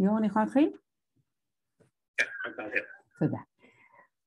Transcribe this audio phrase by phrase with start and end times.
[0.00, 0.70] ליאור, אני יכולה להתחיל?
[3.18, 3.38] תודה.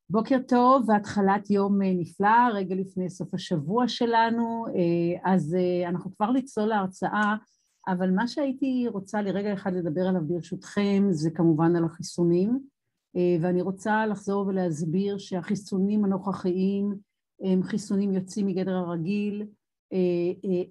[0.09, 6.15] בוקר טוב והתחלת יום אה, נפלא, רגע לפני סוף השבוע שלנו, אה, אז אה, אנחנו
[6.15, 7.35] כבר לצלול להרצאה,
[7.87, 12.59] אבל מה שהייתי רוצה לרגע אחד לדבר עליו ברשותכם זה כמובן על החיסונים,
[13.41, 16.95] ואני רוצה לחזור ולהסביר שהחיסונים הנוכחיים
[17.41, 19.45] הם חיסונים יוצאים מגדר הרגיל,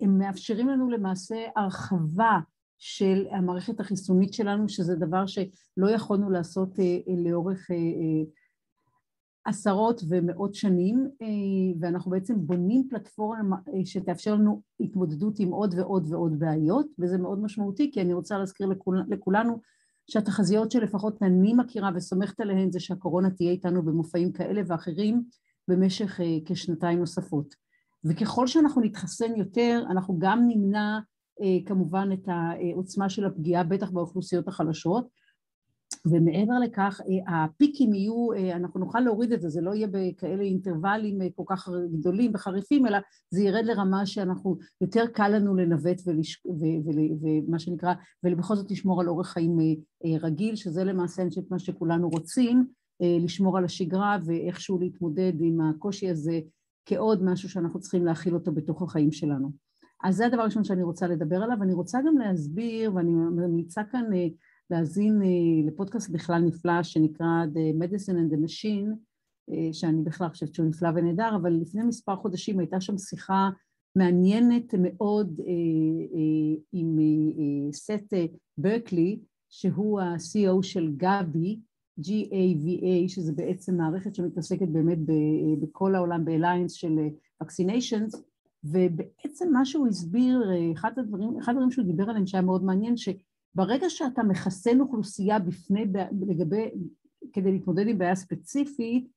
[0.01, 2.39] הם מאפשרים לנו למעשה הרחבה
[2.85, 7.77] של המערכת החיסונית שלנו, שזה דבר שלא יכולנו לעשות אה, אה, לאורך אה,
[9.45, 11.09] עשרות ומאות שנים,
[11.81, 17.91] ואנחנו בעצם בונים פלטפורמה שתאפשר לנו התמודדות עם עוד ועוד ועוד בעיות, וזה מאוד משמעותי,
[17.93, 19.61] כי אני רוצה להזכיר לכול, לכולנו
[20.11, 25.23] שהתחזיות שלפחות אני מכירה וסומכת עליהן זה שהקורונה תהיה איתנו במופעים כאלה ואחרים
[25.69, 27.55] במשך כשנתיים נוספות.
[28.05, 30.99] וככל שאנחנו נתחסן יותר, אנחנו גם נמנע
[31.67, 35.07] כמובן את העוצמה של הפגיעה, בטח באוכלוסיות החלשות,
[36.07, 40.43] ומעבר לכך אה, הפיקים יהיו, אה, אנחנו נוכל להוריד את זה, זה לא יהיה בכאלה
[40.43, 42.99] אינטרוולים כל כך גדולים וחריפים, אלא
[43.31, 46.91] זה ירד לרמה שאנחנו, יותר קל לנו לנווט ולש, ו, ו,
[47.23, 49.59] ומה שנקרא, ובכל זאת לשמור על אורח חיים
[50.23, 52.67] רגיל, שזה למעשה מה שכולנו רוצים,
[53.01, 56.41] לשמור על השגרה ואיכשהו להתמודד עם הקושי הזה
[56.87, 59.72] כעוד משהו שאנחנו צריכים להכיל אותו בתוך החיים שלנו.
[60.03, 64.05] אז זה הדבר הראשון שאני רוצה לדבר עליו, ואני רוצה גם להסביר, ואני ממליצה כאן
[64.15, 64.27] אה,
[64.71, 68.97] להאזין אה, לפודקאסט בכלל נפלא שנקרא The Medicine and the Machine,
[69.53, 73.51] אה, שאני בכלל חושבת שהוא נפלא ונהדר, אבל לפני מספר חודשים הייתה שם שיחה
[73.97, 75.41] מעניינת מאוד
[76.73, 76.99] עם
[77.73, 78.15] סט
[78.59, 81.61] ברקלי, שהוא ה-CEO של גבי,
[82.01, 84.99] GAVA, שזה בעצם מערכת שמתעסקת באמת
[85.61, 86.99] בכל העולם ב-Alliance של
[87.43, 88.19] vaccinations,
[88.65, 93.91] ובעצם מה שהוא הסביר, אחד הדברים, אחד הדברים שהוא דיבר עליהם שהיה מאוד מעניין, שברגע
[93.91, 95.87] שאתה מחסן אוכלוסייה בפני,
[96.27, 96.71] לגבי,
[97.33, 99.09] כדי להתמודד עם בעיה ספציפית,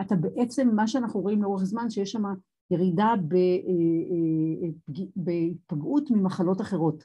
[0.00, 2.22] אתה בעצם, מה שאנחנו רואים לאורך זמן, שיש שם
[2.70, 3.14] ירידה
[5.16, 7.04] בהיפגעות ממחלות אחרות,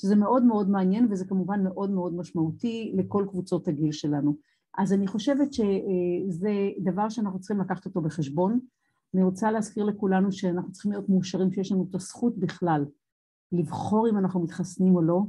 [0.00, 4.36] שזה מאוד מאוד מעניין וזה כמובן מאוד מאוד משמעותי לכל קבוצות הגיל שלנו.
[4.78, 8.60] אז אני חושבת שזה דבר שאנחנו צריכים לקחת אותו בחשבון.
[9.14, 12.84] אני רוצה להזכיר לכולנו שאנחנו צריכים להיות מאושרים שיש לנו את הזכות בכלל
[13.52, 15.22] לבחור אם אנחנו מתחסנים או לא.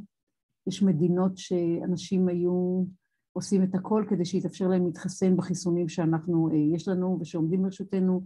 [0.67, 2.83] יש מדינות שאנשים היו
[3.33, 8.23] עושים את הכל כדי שיתאפשר להם להתחסן בחיסונים שאנחנו, אה, יש לנו ושעומדים לרשותנו,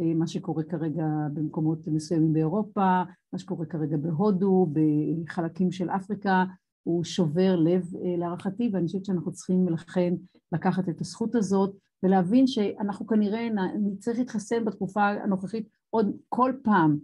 [0.00, 1.04] אה, מה שקורה כרגע
[1.34, 6.44] במקומות מסוימים באירופה, מה שקורה כרגע בהודו, בחלקים של אפריקה,
[6.82, 10.14] הוא שובר לב אה, להערכתי, ואני חושבת שאנחנו צריכים לכן
[10.52, 16.98] לקחת את הזכות הזאת ולהבין שאנחנו כנראה נצטרך להתחסן בתקופה הנוכחית עוד כל פעם,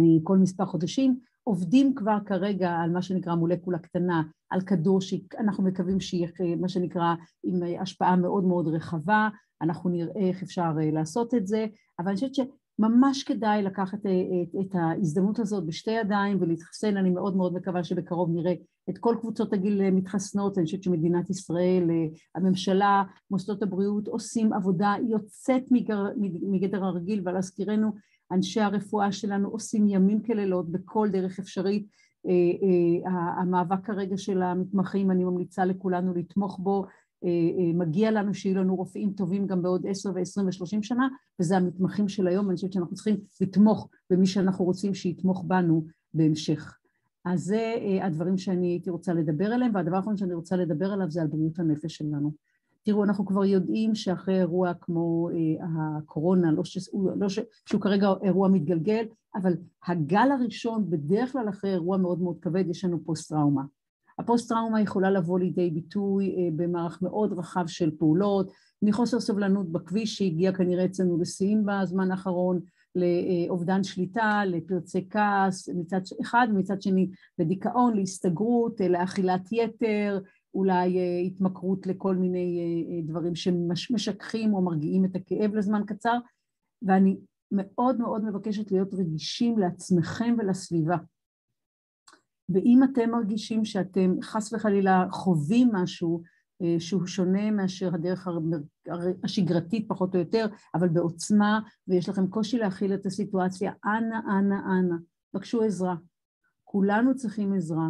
[0.00, 5.64] אה, כל מספר חודשים, עובדים כבר כרגע על מה שנקרא מולקולה קטנה, על כדור שאנחנו
[5.64, 6.28] מקווים שיהיה
[6.60, 7.14] מה שנקרא
[7.44, 9.28] עם השפעה מאוד מאוד רחבה,
[9.62, 11.66] אנחנו נראה איך אפשר אה, לעשות את זה,
[11.98, 12.34] אבל אני חושבת
[12.78, 14.12] ממש כדאי לקחת אה,
[14.42, 18.52] את, את ההזדמנות הזאת בשתי ידיים ולהתחסן, אני מאוד מאוד מקווה שבקרוב נראה
[18.90, 24.52] את כל קבוצות הגיל אה, מתחסנות, אני חושבת שמדינת ישראל, אה, הממשלה, מוסדות הבריאות עושים
[24.52, 26.04] עבודה יוצאת מגר,
[26.42, 27.92] מגדר הרגיל, ולהזכירנו
[28.32, 31.86] אנשי הרפואה שלנו עושים ימים כלילות בכל דרך אפשרית,
[33.40, 36.84] המאבק כרגע של המתמחים, אני ממליצה לכולנו לתמוך בו
[37.74, 41.08] מגיע לנו שיהיו לנו רופאים טובים גם בעוד עשר ועשרים ושלושים שנה,
[41.40, 46.78] וזה המתמחים של היום, אני חושבת שאנחנו צריכים לתמוך במי שאנחנו רוצים שיתמוך בנו בהמשך.
[47.24, 51.10] אז זה אה, הדברים שאני הייתי רוצה לדבר עליהם, והדבר האחרון שאני רוצה לדבר עליו
[51.10, 52.32] זה על בריאות הנפש שלנו.
[52.82, 55.28] תראו, אנחנו כבר יודעים שאחרי אירוע כמו
[55.62, 56.88] הקורונה, לא, ש...
[57.16, 57.38] לא ש...
[57.66, 59.04] שהוא כרגע אירוע מתגלגל,
[59.34, 59.52] אבל
[59.86, 63.62] הגל הראשון, בדרך כלל אחרי אירוע מאוד מאוד כבד, יש לנו פוסט-טראומה.
[64.18, 68.50] הפוסט-טראומה יכולה לבוא לידי ביטוי אה, במערך מאוד רחב של פעולות,
[68.82, 72.60] מחוסר סובלנות בכביש שהגיע כנראה אצלנו לשיאים בזמן האחרון,
[72.96, 80.20] לאובדן שליטה, לפרצי כעס מצד אחד, ומצד שני לדיכאון, להסתגרות, אה, לאכילת יתר,
[80.54, 86.18] אולי אה, התמכרות לכל מיני דברים שמשככים או מרגיעים את הכאב לזמן קצר,
[86.82, 87.16] ואני
[87.52, 90.96] מאוד מאוד מבקשת להיות רגישים לעצמכם ולסביבה.
[92.48, 96.22] ואם אתם מרגישים שאתם חס וחלילה חווים משהו
[96.62, 98.28] אה, שהוא שונה מאשר הדרך
[99.24, 104.96] השגרתית פחות או יותר, אבל בעוצמה, ויש לכם קושי להכיל את הסיטואציה, אנא, אנא, אנא,
[105.34, 105.96] בקשו עזרה.
[106.64, 107.88] כולנו צריכים עזרה,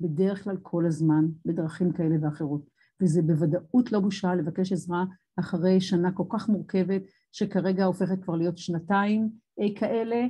[0.00, 2.72] בדרך כלל כל הזמן, בדרכים כאלה ואחרות.
[3.02, 5.04] וזה בוודאות לא בושה לבקש עזרה
[5.36, 7.02] אחרי שנה כל כך מורכבת,
[7.32, 10.26] שכרגע הופכת כבר להיות שנתיים אה, כאלה,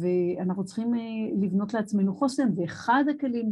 [0.00, 0.94] ואנחנו צריכים
[1.42, 3.50] לבנות לעצמנו חוסן, ואחד הכלים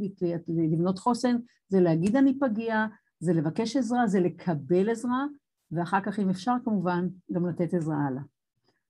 [0.49, 1.37] לבנות חוסן
[1.69, 2.87] זה להגיד אני פגיע,
[3.21, 5.25] זה לבקש עזרה, זה לקבל עזרה,
[5.73, 8.23] ואחר כך אם אפשר כמובן גם לתת עזרה הלאה.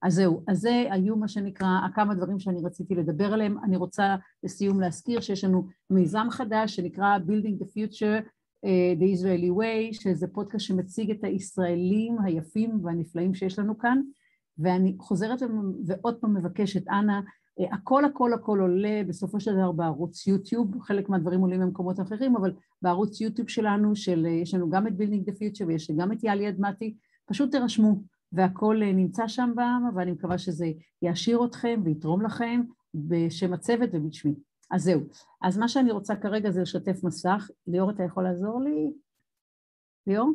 [0.02, 3.58] אז זהו, אז זה היו מה שנקרא כמה דברים שאני רציתי לדבר עליהם.
[3.64, 9.50] אני רוצה לסיום להזכיר שיש לנו מיזם חדש שנקרא Building the Future uh, the Israeli
[9.58, 14.00] Way, שזה פודקאסט שמציג את הישראלים היפים והנפלאים שיש לנו כאן,
[14.58, 15.38] ואני חוזרת
[15.86, 17.20] ועוד פעם מבקשת, אנא,
[17.60, 22.36] uh, הכל הכל הכל עולה בסופו של דבר בערוץ יוטיוב, חלק מהדברים עולים במקומות אחרים,
[22.36, 22.52] אבל
[22.82, 26.24] בערוץ יוטיוב שלנו, של, uh, יש לנו גם את Building the Future ויש גם את
[26.24, 26.94] יאלי אדמתי,
[27.26, 28.00] פשוט תירשמו.
[28.34, 30.66] והכל אה, נמצא שם בעם, ואני מקווה שזה
[31.02, 32.60] יעשיר אתכם ויתרום לכם
[32.94, 34.34] בשם הצוות ובשמי.
[34.70, 35.00] אז זהו.
[35.42, 37.50] אז מה שאני רוצה כרגע זה לשתף מסך.
[37.66, 38.92] ליאור, אתה יכול לעזור לי?
[40.06, 40.30] ליאור?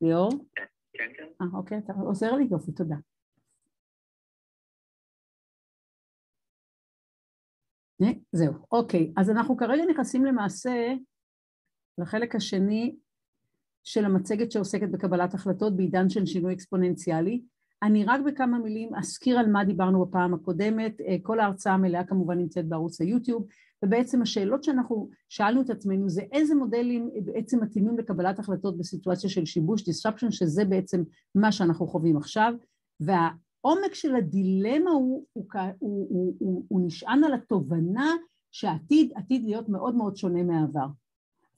[0.00, 0.30] ליאור?
[0.94, 1.26] כן, כן.
[1.40, 2.48] אה, אוקיי, אתה עוזר לי?
[2.50, 2.96] יופי, תודה.
[8.32, 9.12] זהו, אוקיי.
[9.16, 10.94] אז אנחנו כרגע נכנסים למעשה
[11.98, 12.96] לחלק השני
[13.84, 17.42] של המצגת שעוסקת בקבלת החלטות בעידן של שינוי אקספוננציאלי.
[17.82, 22.38] אני רק בכמה מילים אזכיר על מה דיברנו בפעם הקודמת, אה, כל ההרצאה המלאה כמובן
[22.38, 23.46] נמצאת בערוץ היוטיוב,
[23.84, 29.44] ובעצם השאלות שאנחנו שאלנו את עצמנו זה איזה מודלים בעצם מתאימים לקבלת החלטות בסיטואציה של
[29.44, 31.02] שיבוש, disruption, שזה בעצם
[31.34, 32.54] מה שאנחנו חווים עכשיו,
[33.00, 35.46] והעומק של הדילמה הוא, הוא,
[35.78, 38.12] הוא, הוא, הוא, הוא נשען על התובנה
[38.52, 40.86] שהעתיד עתיד להיות מאוד מאוד שונה מהעבר.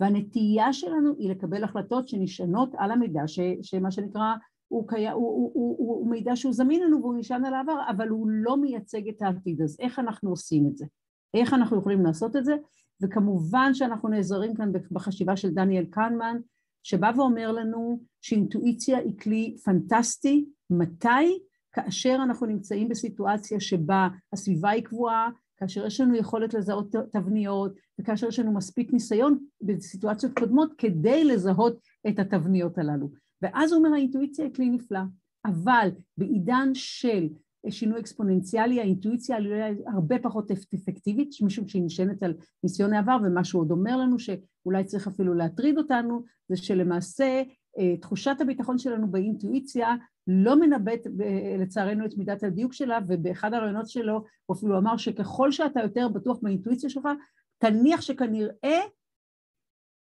[0.00, 4.34] והנטייה שלנו היא לקבל החלטות שנשענות על המידע ש, שמה שנקרא
[4.68, 5.08] הוא, קי...
[5.08, 8.28] הוא, הוא, הוא, הוא, הוא מידע שהוא זמין לנו והוא נשען על העבר אבל הוא
[8.28, 10.86] לא מייצג את העתיד אז איך אנחנו עושים את זה?
[11.34, 12.56] איך אנחנו יכולים לעשות את זה?
[13.02, 16.36] וכמובן שאנחנו נעזרים כאן בחשיבה של דניאל קנמן
[16.82, 21.38] שבא ואומר לנו שאינטואיציה היא כלי פנטסטי מתי?
[21.72, 28.28] כאשר אנחנו נמצאים בסיטואציה שבה הסביבה היא קבועה כאשר יש לנו יכולת לזהות תבניות וכאשר
[28.28, 33.10] יש לנו מספיק ניסיון בסיטואציות קודמות כדי לזהות את התבניות הללו.
[33.42, 35.00] ואז הוא אומר האינטואיציה היא כלי נפלא,
[35.44, 37.28] אבל בעידן של
[37.70, 42.34] שינוי אקספוננציאלי האינטואיציה עלולה הרבה פחות אפקטיבית משום שהיא נשענת על
[42.64, 47.42] ניסיון העבר ומה שהוא עוד אומר לנו שאולי צריך אפילו להטריד אותנו זה שלמעשה
[47.78, 49.94] אה, תחושת הביטחון שלנו באינטואיציה
[50.26, 51.06] לא מנבט
[51.58, 56.38] לצערנו את מידת הדיוק שלה ובאחד הרעיונות שלו הוא אפילו אמר שככל שאתה יותר בטוח
[56.42, 57.08] באינטואיציה שלך
[57.58, 58.78] תניח שכנראה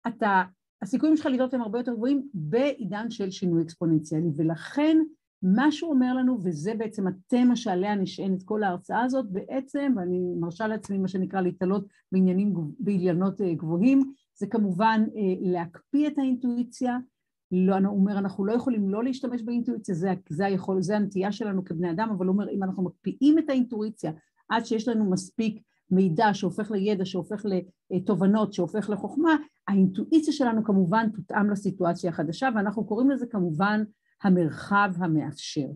[0.07, 0.43] אתה,
[0.81, 4.97] הסיכויים שלך לראות הם הרבה יותר גבוהים בעידן של שינוי אקספוננציאלי ולכן
[5.43, 10.67] מה שהוא אומר לנו וזה בעצם התמה שעליה נשענת כל ההרצאה הזאת בעצם ואני מרשה
[10.67, 16.97] לעצמי מה שנקרא להתעלות בעניינים, בעניינות אה, גבוהים זה כמובן אה, להקפיא את האינטואיציה.
[17.51, 21.65] לא, הוא אומר אנחנו לא יכולים לא להשתמש באינטואיציה, זה, זה, היכול, זה הנטייה שלנו
[21.65, 24.11] כבני אדם, אבל הוא אומר אם אנחנו מקפיאים את האינטואיציה
[24.49, 27.45] עד שיש לנו מספיק מידע שהופך לידע, שהופך
[27.91, 29.35] לתובנות, שהופך לחוכמה,
[29.67, 33.83] האינטואיציה שלנו כמובן תותאם לסיטואציה החדשה ואנחנו קוראים לזה כמובן
[34.23, 35.67] המרחב המאפשר.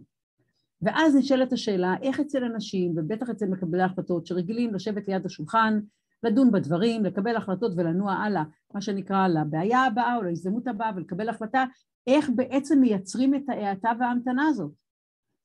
[0.82, 5.80] ואז נשאלת השאלה איך אצל אנשים, ובטח אצל מקבלי ההחלטות שרגילים לשבת ליד השולחן
[6.24, 8.44] לדון בדברים, לקבל החלטות ולנוע הלאה,
[8.74, 11.66] מה שנקרא לבעיה הבאה או להזדמנות הבאה ולקבל החלטה
[12.08, 14.72] איך בעצם מייצרים את ההאטה וההמתנה הזאת.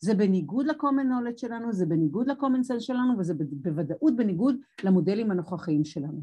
[0.00, 5.84] זה בניגוד ל-common knowledge שלנו, זה בניגוד ל-common sense שלנו וזה בוודאות בניגוד למודלים הנוכחיים
[5.84, 6.23] שלנו.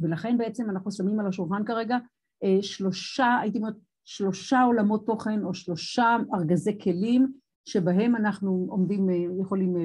[0.00, 1.98] ולכן בעצם אנחנו שמים על השולחן כרגע
[2.44, 3.74] אה, שלושה, הייתי אומרת,
[4.08, 7.32] שלושה עולמות תוכן או שלושה ארגזי כלים
[7.64, 9.82] שבהם אנחנו עומדים, אה, יכולים אה,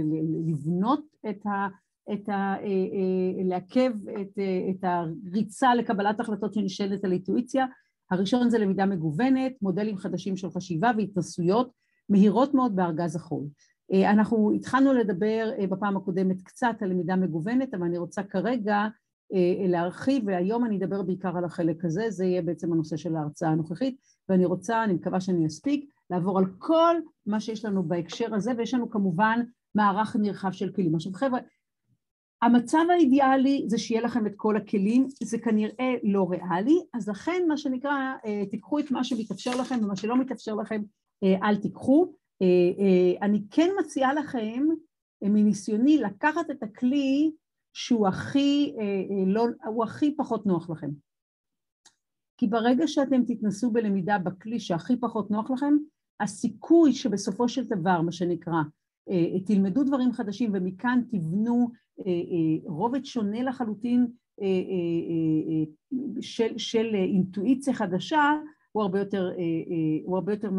[0.48, 1.68] לבנות את ה...
[2.14, 4.40] את ה, אה, לעכב את,
[4.70, 7.66] את הריצה לקבלת החלטות שנשענת על אינטואיציה.
[8.12, 11.72] הראשון זה למידה מגוונת, מודלים חדשים של חשיבה והתנסויות
[12.10, 13.44] מהירות מאוד בארגז החול.
[13.94, 18.88] אנחנו התחלנו לדבר בפעם הקודמת קצת על למידה מגוונת, אבל אני רוצה כרגע
[19.68, 23.98] להרחיב, והיום אני אדבר בעיקר על החלק הזה, זה יהיה בעצם הנושא של ההרצאה הנוכחית,
[24.30, 28.74] ואני רוצה, אני מקווה שאני אספיק, לעבור על כל מה שיש לנו בהקשר הזה, ויש
[28.74, 29.40] לנו כמובן
[29.76, 30.96] מערך נרחב של כלים.
[30.96, 31.40] עכשיו חבר'ה,
[32.42, 37.58] המצב האידיאלי זה שיהיה לכם את כל הכלים, זה כנראה לא ריאלי, אז לכן מה
[37.58, 40.82] שנקרא, אה, תיקחו את מה שמתאפשר לכם ומה שלא מתאפשר לכם
[41.24, 42.14] אה, אל תיקחו.
[42.42, 44.64] אה, אני כן מציעה לכם
[45.22, 47.32] מניסיוני לקחת את הכלי
[47.74, 48.76] שהוא הכי,
[49.28, 50.90] לא, הוא הכי פחות נוח לכם.
[52.38, 55.74] כי ברגע שאתם תתנסו בלמידה בכלי שהכי פחות נוח לכם,
[56.20, 58.62] הסיכוי שבסופו של דבר, מה שנקרא,
[59.46, 64.08] תלמדו דברים חדשים ומכאן תבנו אה, אה, רובד שונה לחלוטין
[64.42, 64.48] אה,
[66.22, 68.32] של, של אינטואיציה חדשה,
[68.74, 69.32] הוא הרבה יותר,
[70.06, 70.50] הוא הרבה יותר,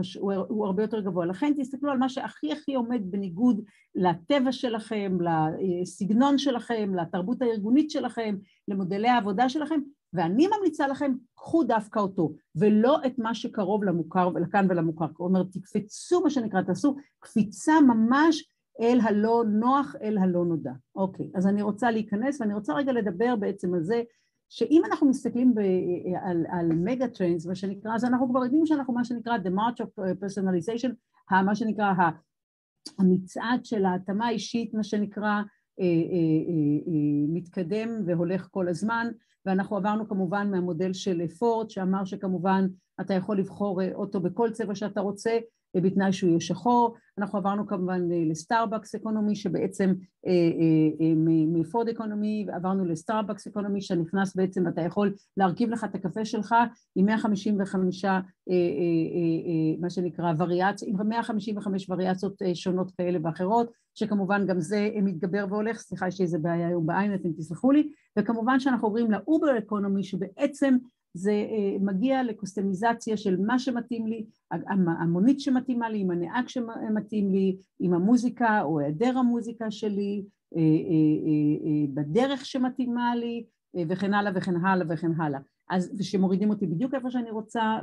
[0.49, 1.27] הוא הרבה יותר גבוה.
[1.27, 3.61] לכן תסתכלו על מה שהכי הכי עומד בניגוד
[3.95, 5.19] לטבע שלכם,
[5.83, 8.37] לסגנון שלכם, לתרבות הארגונית שלכם,
[8.69, 9.81] למודלי העבודה שלכם,
[10.13, 15.07] ואני ממליצה לכם, קחו דווקא אותו, ולא את מה שקרוב למוכר, לכאן ולמוכר.
[15.13, 20.73] כלומר, תקפצו מה שנקרא, תעשו קפיצה ממש אל הלא נוח, אל הלא נודע.
[20.97, 24.03] אוקיי, אז אני רוצה להיכנס ואני רוצה רגע לדבר בעצם על זה
[24.49, 25.59] שאם אנחנו מסתכלים ב,
[26.23, 29.85] על, על mega trends, מה שנקרא, אז אנחנו כבר יודעים שאנחנו מה שנקרא The March
[29.85, 30.93] of Personalization,
[31.45, 31.93] מה שנקרא
[32.99, 35.43] המצעד של ההתאמה האישית, מה שנקרא,
[35.81, 35.85] אה, אה,
[36.87, 39.07] אה, מתקדם והולך כל הזמן,
[39.47, 42.67] ואנחנו עברנו כמובן מהמודל של פורד שאמר שכמובן
[43.01, 45.39] אתה יכול לבחור אוטו בכל צבע שאתה רוצה
[45.81, 48.01] בתנאי שהוא יהיה שחור, אנחנו עברנו כמובן
[48.31, 49.95] ל Starbucks economy שבעצם
[50.27, 51.13] אה, אה, אה,
[51.47, 56.25] מ Ford economy עברנו ל Starbucks economy שנכנס בעצם אתה יכול להרכיב לך את הקפה
[56.25, 56.55] שלך
[56.97, 58.05] עם 155
[59.81, 66.09] מה שנקרא וריאציות, עם 155 וריאציות שונות כאלה ואחרות שכמובן גם זה מתגבר והולך, סליחה
[66.09, 67.89] יש לי איזה בעיה היום בעין אתם תסלחו לי.
[68.19, 70.77] וכמובן שאנחנו עוברים ל Uber economy שבעצם
[71.15, 74.25] זה אה, מגיע לקוסטמיזציה של מה שמתאים לי,
[75.01, 80.25] המונית שמתאימה לי, עם הנהג שמתאים לי, עם המוזיקה או היעדר המוזיקה שלי,
[80.57, 83.45] אה, אה, בדרך שמתאימה לי
[83.89, 85.41] וכן הלאה וכן הלאה וכן הלאה.
[85.71, 87.79] אז, ושמורידים אותי בדיוק איפה שאני רוצה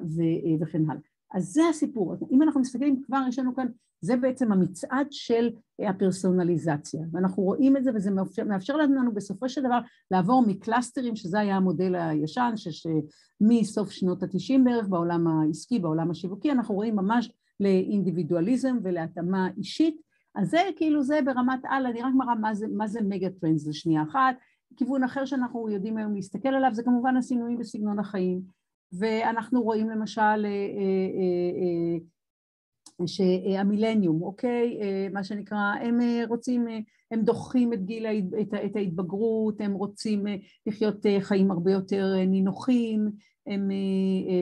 [0.62, 1.02] וכן הלאה.
[1.34, 2.16] אז זה הסיפור.
[2.32, 3.68] אם אנחנו מסתכלים, כבר יש לנו כאן,
[4.02, 9.62] זה בעצם המצעד של הפרסונליזציה, ואנחנו רואים את זה וזה מאפשר, מאפשר לנו בסופו של
[9.62, 9.80] דבר
[10.12, 16.76] לעבור מקלאסטרים, שזה היה המודל הישן, שמסוף שנות התשעים בערך בעולם העסקי, בעולם השיווקי, אנחנו
[16.76, 20.02] רואים ממש לאינדיבידואליזם ולהתאמה אישית,
[20.36, 23.68] אז זה כאילו זה ברמת על, אני רק מראה מה זה, מה זה מגה טרנדס
[23.68, 24.36] לשנייה אחת,
[24.78, 28.42] כיוון אחר שאנחנו יודעים היום להסתכל עליו זה כמובן השינויים בסגנון החיים
[29.00, 34.80] ואנחנו רואים למשל אה, אה, אה, שהמילניום, אוקיי?
[35.14, 36.68] מה שנקרא, הם רוצים,
[37.12, 38.06] הם דוחים את גיל,
[38.66, 40.26] את ההתבגרות, הם רוצים
[40.68, 43.10] לחיות חיים הרבה יותר נינוחים,
[43.48, 43.70] הם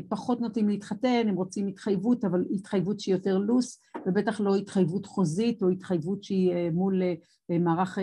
[0.09, 5.61] פחות נוטים להתחתן, הם רוצים התחייבות, אבל התחייבות שהיא יותר לוס, ובטח לא התחייבות חוזית
[5.61, 7.01] או התחייבות שהיא מול
[7.49, 7.97] מערך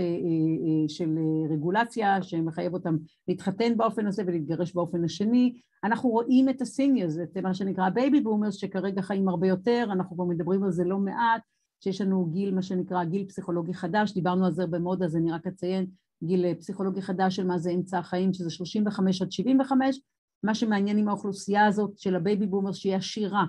[0.88, 1.18] של
[1.50, 2.96] רגולציה שמחייב אותם
[3.28, 8.20] להתחתן באופן הזה ולהתגרש באופן השני, אנחנו רואים את ה seniors, את מה שנקרא baby
[8.20, 11.42] boomers, שכרגע חיים הרבה יותר, אנחנו כבר מדברים על זה לא מעט,
[11.80, 15.32] שיש לנו גיל, מה שנקרא גיל פסיכולוגי חדש, דיברנו על זה הרבה מאוד, אז אני
[15.32, 15.86] רק אציין
[16.24, 20.00] גיל פסיכולוגי חדש של מה זה אמצע החיים, שזה 35 עד 75,
[20.42, 23.44] מה שמעניין עם האוכלוסייה הזאת של ה baby boomers שהיא עשירה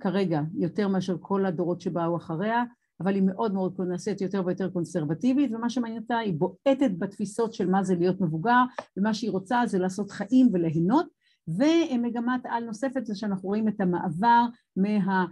[0.00, 2.64] כרגע יותר מאשר כל הדורות שבאו אחריה,
[3.00, 7.70] אבל היא מאוד מאוד נעשית יותר ויותר קונסרבטיבית, ומה שמעניין אותה היא בועטת בתפיסות של
[7.70, 8.62] מה זה להיות מבוגר,
[8.96, 11.06] ומה שהיא רוצה זה לעשות חיים וליהנות,
[11.48, 15.28] ומגמת על נוספת זה שאנחנו רואים את המעבר מהכפר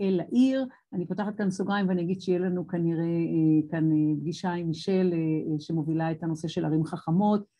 [0.00, 3.04] אל העיר, אני פותחת כאן סוגריים ואני אגיד שיהיה לנו כנראה
[3.70, 3.90] כאן
[4.20, 5.12] פגישה עם מישל
[5.58, 7.54] שמובילה את הנושא של ערים חכמות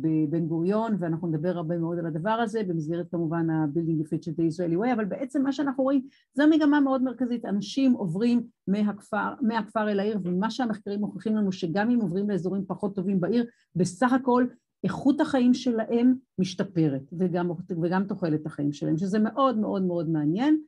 [0.00, 4.42] בבן גוריון ואנחנו נדבר הרבה מאוד על הדבר הזה במסגרת כמובן ה-Building the Future the
[4.54, 6.02] Israeli Way אבל בעצם מה שאנחנו רואים
[6.34, 7.44] זו מגמה מאוד מרכזית.
[7.44, 12.94] אנשים עוברים מהכפר, מהכפר אל העיר ומה שהמחקרים מוכיחים לנו שגם אם עוברים לאזורים פחות
[12.94, 13.44] טובים בעיר
[13.76, 14.46] בסך הכל
[14.84, 17.50] איכות החיים שלהם משתפרת וגם,
[17.82, 20.60] וגם תוחלת החיים שלהם, שזה מאוד מאוד מאוד מעניין.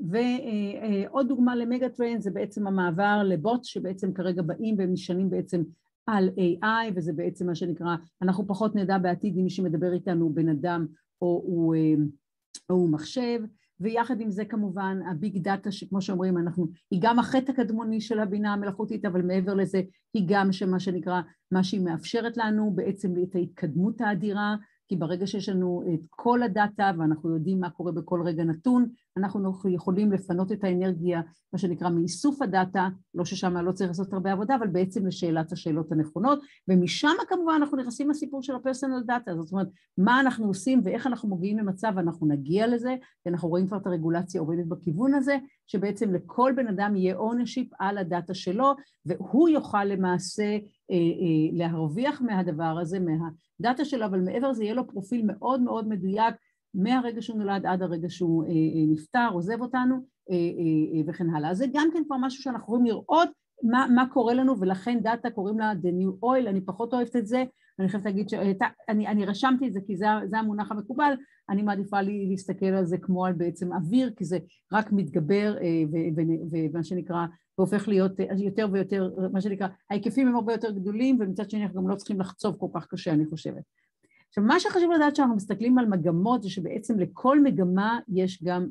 [0.00, 5.62] ועוד דוגמה למגה טריין זה בעצם המעבר לבוט שבעצם כרגע באים והם נשענים בעצם
[6.06, 10.48] על AI וזה בעצם מה שנקרא, אנחנו פחות נדע בעתיד אם מי שמדבר איתנו בן
[10.48, 10.86] אדם
[11.22, 11.74] או הוא,
[12.70, 13.40] או הוא מחשב
[13.80, 18.52] ויחד עם זה כמובן הביג דאטה שכמו שאומרים אנחנו, היא גם החטא הקדמוני של הבינה
[18.52, 19.82] המלאכותית אבל מעבר לזה
[20.14, 21.20] היא גם שמה שנקרא
[21.52, 24.56] מה שהיא מאפשרת לנו בעצם את ההתקדמות האדירה
[24.90, 29.52] כי ברגע שיש לנו את כל הדאטה ואנחנו יודעים מה קורה בכל רגע נתון, אנחנו
[29.68, 31.20] יכולים לפנות את האנרגיה,
[31.52, 35.92] מה שנקרא מאיסוף הדאטה, לא ששם לא צריך לעשות הרבה עבודה, אבל בעצם לשאלת השאלות
[35.92, 39.68] הנכונות, ומשם כמובן אנחנו נכנסים לסיפור של ה personal data, זאת אומרת,
[39.98, 43.86] מה אנחנו עושים ואיך אנחנו מגיעים למצב, אנחנו נגיע לזה, כי אנחנו רואים כבר את
[43.86, 45.38] הרגולציה עובדת בכיוון הזה,
[45.70, 48.74] שבעצם לכל בן אדם יהיה ownership על הדאטה שלו,
[49.06, 50.44] והוא יוכל למעשה
[50.90, 53.28] אה, אה, להרוויח מהדבר הזה, מה...
[53.60, 56.34] דאטה שלו, אבל מעבר לזה יהיה לו פרופיל מאוד מאוד מדויק
[56.74, 58.50] מהרגע שהוא נולד עד הרגע שהוא אה,
[58.92, 59.96] נפטר, עוזב אותנו
[61.06, 61.50] וכן הלאה.
[61.50, 63.28] אז זה גם כן כבר משהו שאנחנו יכולים לראות
[63.62, 67.26] מה, מה קורה לנו ולכן דאטה קוראים לה The New Oil, אני פחות אוהבת את
[67.26, 67.44] זה,
[67.78, 71.12] אני חייבת להגיד שאני אני רשמתי את זה כי זה, זה המונח המקובל,
[71.48, 74.38] אני מעדיפה לי להסתכל על זה כמו על בעצם אוויר כי זה
[74.72, 75.56] רק מתגבר
[76.50, 77.26] ומה שנקרא
[77.58, 81.88] והופך להיות יותר ויותר, מה שנקרא, ההיקפים הם הרבה יותר גדולים ומצד שני אנחנו גם
[81.88, 83.62] לא צריכים לחצוב כל כך קשה אני חושבת.
[84.28, 88.68] עכשיו, מה שחשוב לדעת כשאנחנו מסתכלים על מגמות זה שבעצם לכל מגמה יש גם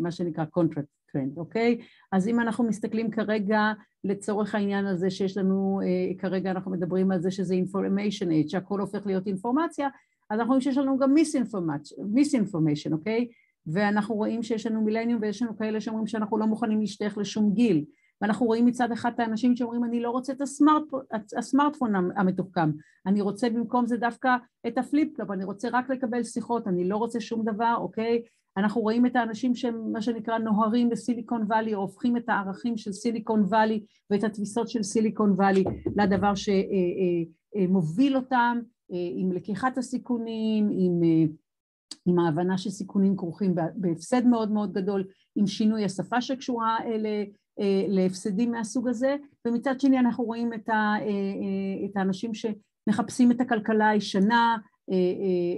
[0.00, 1.78] מה שנקרא counter trend, אוקיי?
[2.12, 3.72] אז אם אנחנו מסתכלים כרגע
[4.04, 5.80] לצורך העניין הזה שיש לנו,
[6.18, 9.88] כרגע אנחנו מדברים על זה שזה information age, שהכל הופך להיות אינפורמציה,
[10.30, 11.14] אז אנחנו רואים שיש לנו גם
[12.16, 13.28] misinformation, אוקיי?
[13.66, 17.84] ואנחנו רואים שיש לנו מילניום ויש לנו כאלה שאומרים שאנחנו לא מוכנים להשתייך לשום גיל
[18.20, 21.02] ואנחנו רואים מצד אחד את האנשים שאומרים אני לא רוצה את הסמארטפון,
[21.36, 22.70] הסמארטפון המתוחכם,
[23.06, 24.36] אני רוצה במקום זה דווקא
[24.66, 28.22] את ה flip-flop, אני רוצה רק לקבל שיחות, אני לא רוצה שום דבר, אוקיי?
[28.58, 32.92] אנחנו רואים את האנשים שהם מה שנקרא נוהרים בסיליקון וואלי או הופכים את הערכים של
[32.92, 35.64] סיליקון וואלי ואת התפיסות של סיליקון וואלי
[35.96, 38.58] לדבר שמוביל אותם
[38.90, 41.00] עם לקיחת הסיכונים, עם
[42.06, 45.04] עם ההבנה שסיכונים כרוכים בהפסד מאוד מאוד גדול,
[45.36, 46.76] עם שינוי השפה שקשורה
[47.88, 50.94] להפסדים מהסוג הזה, ומצד שני אנחנו רואים את, ה,
[51.84, 54.56] את האנשים שמחפשים את הכלכלה הישנה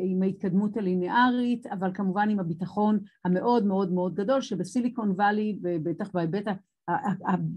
[0.03, 6.45] עם ההתקדמות הליניארית, אבל כמובן עם הביטחון המאוד מאוד מאוד גדול שבסיליקון וואלי, בטח בהיבט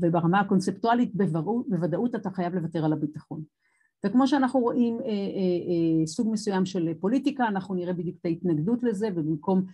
[0.01, 1.15] וברמה הקונספטואלית,
[1.67, 3.43] בוודאות אתה חייב לוותר על הביטחון.
[4.05, 8.83] וכמו שאנחנו רואים אה, אה, אה, סוג מסוים של פוליטיקה, אנחנו נראה בדיוק את ההתנגדות
[8.83, 9.65] לזה ובמקום,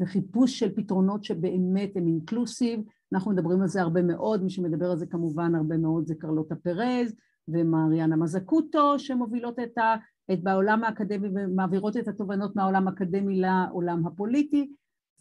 [0.00, 2.80] וחיפוש של פתרונות שבאמת הם אינקלוסיב,
[3.12, 6.54] אנחנו מדברים על זה הרבה מאוד, מי שמדבר על זה כמובן הרבה מאוד זה קרלוטה
[6.54, 7.14] פרז
[7.48, 9.94] ומריאנה מזקוטו שמובילות את ה...
[10.32, 14.72] את בעולם האקדמי ומעבירות את התובנות מהעולם האקדמי לעולם הפוליטי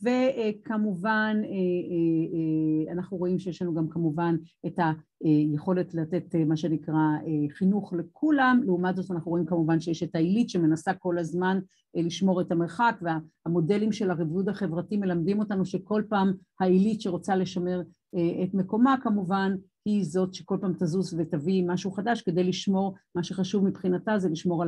[0.01, 4.79] וכמובן אה, אה, אה, אנחנו רואים שיש לנו גם כמובן את
[5.22, 7.01] היכולת לתת מה שנקרא
[7.50, 11.60] חינוך לכולם, לעומת זאת אנחנו רואים כמובן שיש את העילית שמנסה כל הזמן
[11.96, 17.81] לשמור את המרחק והמודלים של הרבוד החברתי מלמדים אותנו שכל פעם העילית שרוצה לשמר
[18.15, 19.55] את מקומה כמובן
[19.86, 24.64] היא זאת שכל פעם תזוז ותביא משהו חדש כדי לשמור, מה שחשוב מבחינתה זה לשמור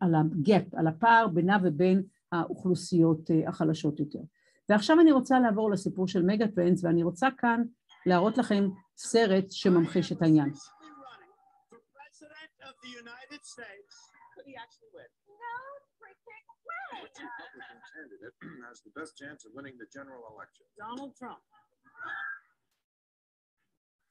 [0.00, 2.02] על ה gap, על הפער בינה ובין
[2.32, 4.18] האוכלוסיות החלשות יותר.
[4.68, 7.62] ועכשיו אני רוצה לעבור לסיפור של mega trends ואני רוצה כאן
[8.06, 10.52] להראות לכם סרט שממחיש את העניין.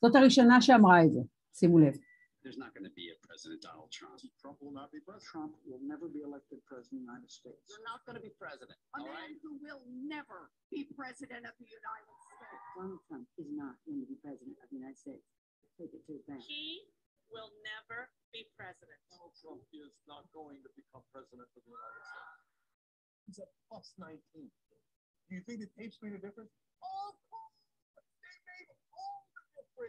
[0.03, 1.21] זאת הראשונה שאמרה את זה,
[1.53, 1.95] שימו לב.
[2.43, 4.19] there's not going to be a President Donald Trump.
[4.43, 5.31] Trump will not be president.
[5.31, 7.63] Trump will never be elected president of the United States.
[7.71, 8.75] You're not going to be president.
[8.99, 9.39] A man right?
[9.39, 12.63] who will never be president of the United States.
[12.75, 15.23] Donald Trump is not going to be president of the United States.
[15.79, 16.43] Take it to the bank.
[16.43, 16.83] He
[17.31, 18.99] will never be president.
[19.07, 22.43] Donald Trump is not going to become president of the United States.
[23.31, 24.19] He's at plus 19.
[24.19, 26.51] Do you think the tapes made a difference?
[26.83, 27.46] Of course.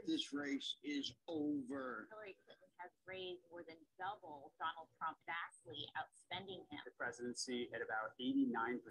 [0.07, 2.09] This race is over.
[2.12, 6.81] Hillary Clinton has raised more than double Donald Trump vastly, outspending him.
[6.85, 8.85] The presidency at about 89%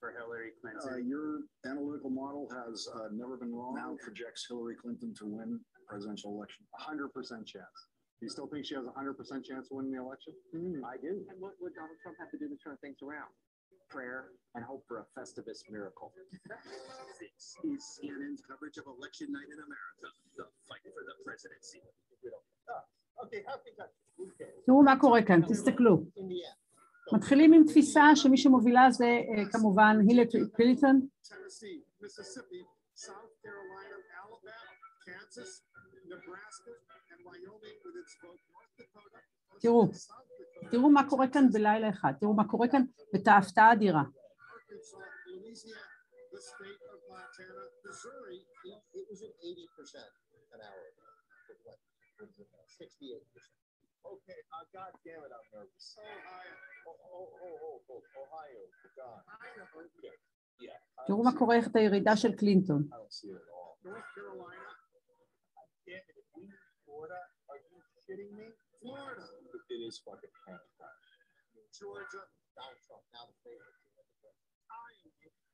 [0.00, 0.84] for Hillary Clinton.
[0.84, 3.76] Uh, your analytical model has uh, never been wrong.
[3.76, 6.64] Now projects Hillary Clinton to win presidential election.
[6.76, 7.12] 100%
[7.44, 7.78] chance.
[8.20, 10.32] You still think she has a 100% chance of winning the election?
[10.54, 11.26] Mm, I do.
[11.28, 13.28] And what would Donald Trump have to do to turn things around?
[13.91, 14.21] Prayer
[14.55, 16.11] and hope for a Festivus miracle.
[17.19, 20.07] this is CNN's coverage of election night in America,
[20.39, 21.81] the fight for the presidency.
[24.65, 26.03] תראו מה קורה כאן, תסתכלו.
[27.13, 29.05] מתחילים עם תפיסה שמי שמובילה זה
[29.51, 31.07] כמובן הילרי קלינטון.
[39.60, 39.88] תראו,
[40.70, 42.82] תראו מה קורה כאן בלילה אחד, תראו מה קורה כאן
[43.12, 44.02] ואת ההפתעה האדירה.
[61.06, 62.88] תראו מה קורה את הירידה של קלינטון.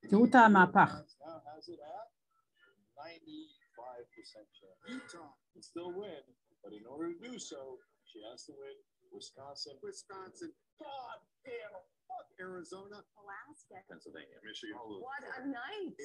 [0.09, 0.89] תראו את המהפך.
[4.87, 6.23] Utah can still win,
[6.63, 7.61] but in order to do so,
[8.13, 8.77] She has to win
[9.09, 9.73] Wisconsin.
[9.81, 10.53] Wisconsin.
[10.77, 11.81] God damn.
[12.05, 13.01] Fuck Arizona.
[13.17, 13.81] Alaska.
[13.89, 14.37] Pennsylvania.
[14.45, 14.77] Michigan.
[14.77, 15.97] What a night.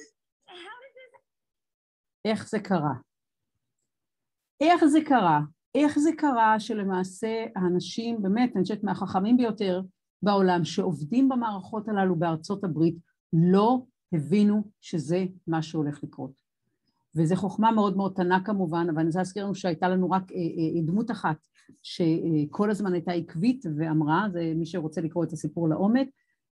[0.49, 1.13] How did this...
[2.25, 2.95] איך זה קרה?
[4.63, 5.39] איך זה קרה?
[5.74, 9.82] איך זה קרה שלמעשה האנשים, באמת, אני חושבת מהחכמים ביותר
[10.22, 12.96] בעולם, שעובדים במערכות הללו בארצות הברית,
[13.32, 13.82] לא
[14.12, 16.32] הבינו שזה מה שהולך לקרות.
[17.16, 20.22] וזו חוכמה מאוד מאוד קטנה כמובן, אבל אני רוצה להזכיר לנו שהייתה לנו רק
[20.86, 21.36] דמות אחת
[21.82, 26.08] שכל הזמן הייתה עקבית ואמרה, זה מי שרוצה לקרוא את הסיפור לעומק,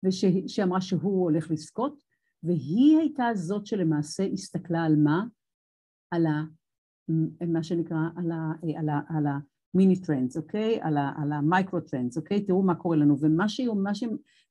[0.04, 2.02] ושאמרה שהוא הולך לזכות,
[2.42, 5.24] והיא הייתה זאת שלמעשה הסתכלה על מה?
[6.10, 6.26] על.
[7.48, 8.32] מה שנקרא, על.
[8.76, 8.88] על.
[9.08, 9.38] על ה
[9.74, 10.78] mini trends, אוקיי?
[10.82, 12.44] על ה micro trends, אוקיי?
[12.44, 13.16] תראו מה קורה לנו.
[13.20, 13.60] ומה, ש...
[13.60, 14.04] מה ש...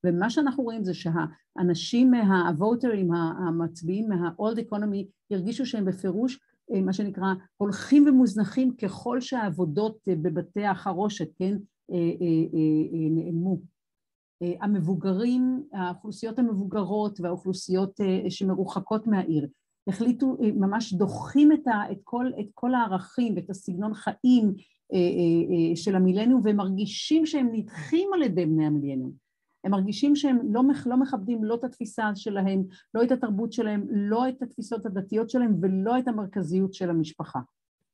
[0.06, 6.40] ומה שאנחנו רואים זה שהאנשים, הווטרים, המצביעים מה-old economy, הרגישו שהם בפירוש,
[6.74, 11.58] אה, מה שנקרא, הולכים ומוזנחים ככל שהעבודות אה, בבתי החרושת, כן,
[11.92, 13.60] אה, נעלמו.
[14.62, 19.48] המבוגרים, האוכלוסיות המבוגרות והאוכלוסיות שמרוחקות מהעיר,
[19.90, 24.54] החליטו, ממש דוחים את, ה, את, כל, את כל הערכים ואת הסגנון חיים
[25.76, 29.12] של המילניום והם מרגישים שהם נדחים על ידי בני המילניום.
[29.64, 34.30] הם מרגישים שהם לא, לא מכבדים לא את התפיסה שלהם, לא את התרבות שלהם, לא
[34.30, 37.40] את התפיסות הדתיות שלהם ולא את המרכזיות של המשפחה.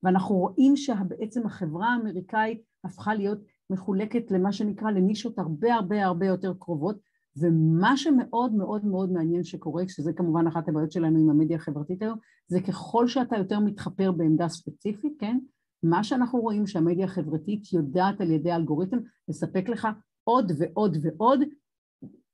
[0.03, 6.53] ואנחנו רואים שבעצם החברה האמריקאית הפכה להיות מחולקת למה שנקרא לנישות הרבה הרבה הרבה יותר
[6.60, 6.99] קרובות,
[7.37, 12.17] ומה שמאוד מאוד מאוד מעניין שקורה, שזה כמובן אחת הבעיות שלנו עם המדיה החברתית היום,
[12.47, 15.39] זה ככל שאתה יותר מתחפר בעמדה ספציפית, כן?
[15.83, 19.87] מה שאנחנו רואים שהמדיה החברתית יודעת על ידי האלגוריתם לספק לך
[20.23, 21.39] עוד ועוד ועוד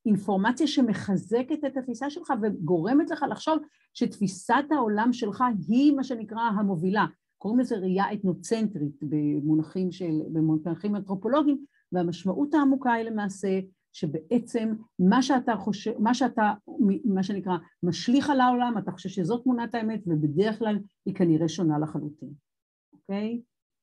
[0.05, 3.57] אינפורמציה שמחזקת את התפיסה שלך וגורמת לך לחשוב
[3.93, 7.05] שתפיסת העולם שלך היא מה שנקרא המובילה.
[7.37, 13.59] קוראים לזה ראייה אתנוצנטרית במונחים של, במונחים אנתרופולוגיים, והמשמעות העמוקה היא למעשה
[13.93, 16.53] שבעצם מה שאתה חושב, מה שאתה,
[17.05, 21.79] מה שנקרא, משליך על העולם, אתה חושב שזאת תמונת האמת, ובדרך כלל היא כנראה שונה
[21.79, 22.29] לחלוטין,
[22.93, 23.41] אוקיי?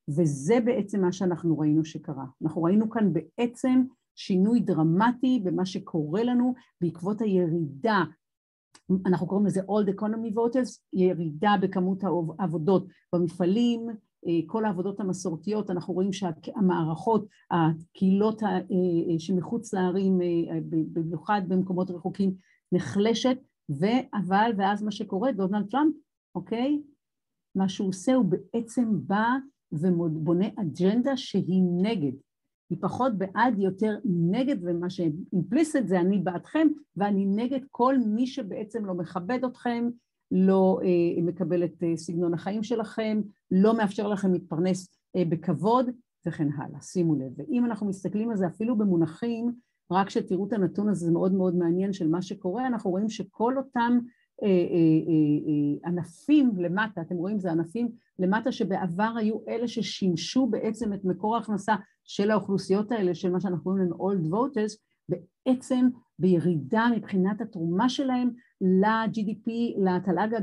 [0.08, 2.24] וזה בעצם מה שאנחנו ראינו שקרה.
[2.42, 3.82] אנחנו ראינו כאן בעצם
[4.14, 8.04] שינוי דרמטי במה שקורה לנו בעקבות הירידה,
[9.06, 12.02] אנחנו קוראים לזה Old Economy Voters, ירידה בכמות
[12.38, 13.86] העבודות במפעלים,
[14.46, 18.42] כל העבודות המסורתיות, אנחנו רואים שהמערכות, הקהילות
[19.18, 20.18] שמחוץ לערים,
[20.92, 22.34] במיוחד במקומות רחוקים,
[22.72, 23.38] נחלשת,
[24.14, 25.94] אבל, ואז מה שקורה, דונלד טראמפ,
[26.34, 26.82] אוקיי?
[27.54, 29.26] מה שהוא עושה הוא בעצם בא
[29.72, 32.12] ובונה אג'נדה שהיא נגד.
[32.70, 38.84] היא פחות בעד, יותר נגד, ומה שאימפליסט זה אני בעדכם, ואני נגד כל מי שבעצם
[38.84, 39.88] לא מכבד אתכם,
[40.30, 45.90] לא אה, מקבל את אה, סגנון החיים שלכם, לא מאפשר לכם להתפרנס אה, בכבוד,
[46.26, 46.80] וכן הלאה.
[46.80, 47.32] שימו לב.
[47.36, 49.52] ואם אנחנו מסתכלים על זה אפילו במונחים,
[49.90, 53.56] רק שתראו את הנתון הזה, זה מאוד מאוד מעניין של מה שקורה, אנחנו רואים שכל
[53.56, 53.98] אותם
[54.42, 54.52] אה, אה,
[55.48, 57.88] אה, ענפים למטה, אתם רואים זה ענפים
[58.18, 63.62] למטה שבעבר היו אלה ששימשו בעצם את מקור ההכנסה של האוכלוסיות האלה, של מה שאנחנו
[63.62, 64.76] קוראים להם old voters,
[65.08, 65.88] בעצם
[66.18, 70.34] בירידה מבחינת התרומה שלהם ל-GDP, לתל"ג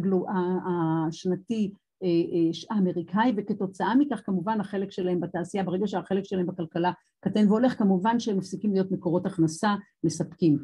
[1.08, 1.72] השנתי
[2.70, 8.38] האמריקאי, וכתוצאה מכך כמובן החלק שלהם בתעשייה, ברגע שהחלק שלהם בכלכלה קטן והולך, כמובן שהם
[8.38, 10.58] מפסיקים להיות מקורות הכנסה מספקים.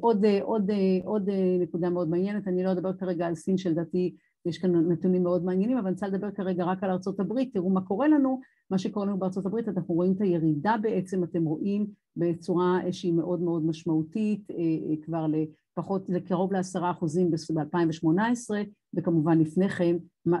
[0.00, 0.70] עוד, עוד,
[1.04, 1.30] עוד
[1.60, 4.14] נקודה מאוד מעניינת, אני לא אדבר כרגע על סין שלדעתי
[4.46, 7.80] יש כאן נתונים מאוד מעניינים, אבל אני רוצה לדבר כרגע רק על ארה"ב, תראו מה
[7.80, 13.12] קורה לנו, מה שקורה לנו בארה"ב, אנחנו רואים את הירידה בעצם, אתם רואים בצורה שהיא
[13.12, 14.46] מאוד מאוד משמעותית,
[15.02, 15.26] כבר
[15.78, 18.54] לפחות, זה קרוב לעשרה אחוזים ב-2018,
[18.94, 19.96] וכמובן לפני כן,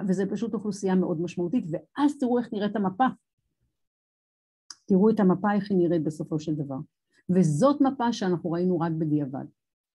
[0.08, 3.06] וזה פשוט אוכלוסייה מאוד משמעותית, ואז תראו איך נראית המפה.
[4.86, 6.78] תראו את המפה, איך היא נראית בסופו של דבר.
[7.30, 9.44] וזאת מפה שאנחנו ראינו רק בדיעבד,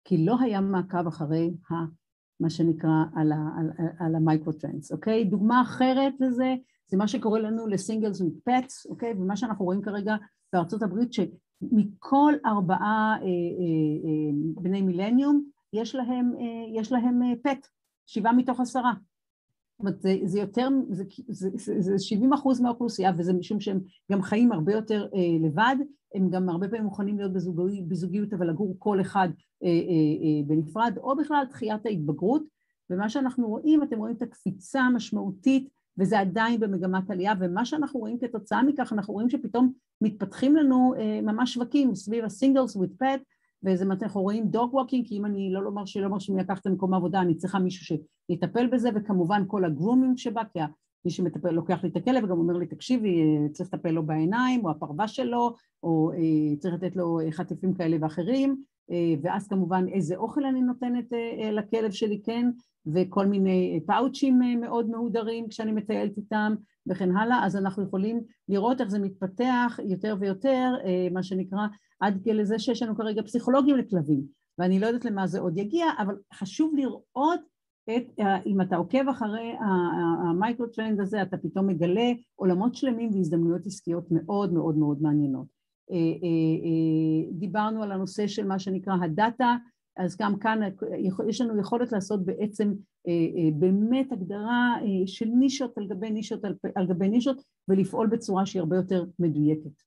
[0.04, 2.01] כי לא היה מעקב אחרי ה...
[2.42, 5.26] מה שנקרא על, על, על ה micro trends, אוקיי?
[5.26, 6.56] דוגמה אחרת לזה,
[6.88, 9.14] זה מה שקורה לנו לסינגלס ופטס, אוקיי?
[9.14, 10.16] ומה שאנחנו רואים כרגע
[10.54, 13.28] בארצות הברית, שמכל ארבעה אה, אה,
[14.06, 17.68] אה, בני מילניום, יש להם, אה, יש להם אה, פט,
[18.06, 18.94] שבעה מתוך עשרה.
[19.82, 23.80] אומרת, זה, זה יותר, זה, זה, זה, זה 70 אחוז מהאוכלוסייה, וזה משום שהם
[24.12, 25.76] גם חיים הרבה יותר אה, לבד,
[26.16, 29.30] הם גם הרבה פעמים מוכנים להיות בזוגיות, בזוגיות אבל לגור כל אחד
[29.64, 32.44] אה, אה, אה, בנפרד, או בכלל דחיית ההתבגרות,
[32.90, 38.18] ומה שאנחנו רואים, אתם רואים את הקפיצה המשמעותית, וזה עדיין במגמת עלייה, ומה שאנחנו רואים
[38.20, 43.20] כתוצאה מכך, אנחנו רואים שפתאום מתפתחים לנו אה, ממש שווקים סביב ה singles with pet,
[43.66, 46.94] וזה מה שאנחנו רואים dog walking, כי אם אני לא לומר שלא מרשים לקחת למקום
[46.94, 47.98] העבודה, אני צריכה מישהו
[48.32, 50.60] שיטפל בזה, וכמובן כל ה grooming שבה, כי
[51.06, 54.70] מי שמטפל, לוקח לי את הכלב וגם אומר לי, תקשיבי, צריך לטפל לו בעיניים, או
[54.72, 58.71] הפרווה שלו, או אה, צריך לתת לו חטיפים כאלה ואחרים, אה,
[59.24, 62.50] ואז כמובן איזה אוכל אני נותנת אה, לכלב שלי, כן,
[62.94, 66.56] וכל מיני פאוצ'ים מאוד מהודרים כשאני מטיילת איתם
[66.88, 70.74] וכן הלאה, אז אנחנו יכולים לראות איך זה מתפתח יותר ויותר,
[71.12, 71.68] מה שנקרא,
[72.00, 74.22] עד לזה שיש לנו כרגע פסיכולוגים לכלבים,
[74.58, 77.40] ואני לא יודעת למה זה עוד יגיע, אבל חשוב לראות
[77.90, 79.54] את, אם אתה עוקב אחרי
[80.30, 85.61] ה micro trend הזה אתה פתאום מגלה עולמות שלמים והזדמנויות עסקיות מאוד מאוד מאוד מעניינות.
[87.32, 89.56] דיברנו על הנושא של מה שנקרא הדאטה
[89.98, 90.60] אז גם כאן
[91.30, 92.74] יש לנו יכולת לעשות בעצם
[93.60, 94.76] באמת הגדרה
[95.06, 99.82] של נישות על גבי נישות על גבי נישות ולפעול בצורה שהיא הרבה יותר מדויקת.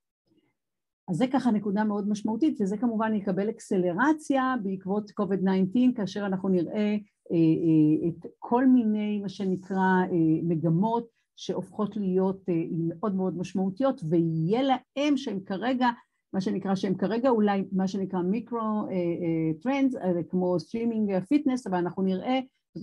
[1.10, 6.96] אז זה ככה נקודה מאוד משמעותית וזה כמובן יקבל אקסלרציה בעקבות COVID-19 כאשר אנחנו נראה
[8.08, 10.02] את כל מיני מה שנקרא
[10.42, 12.44] מגמות שהופכות להיות
[12.88, 15.88] מאוד מאוד משמעותיות ויהיה להם שהם כרגע
[16.32, 18.86] מה שנקרא שהם כרגע אולי מה שנקרא micro
[19.62, 19.94] trends
[20.30, 22.40] כמו streaming fitness אבל אנחנו נראה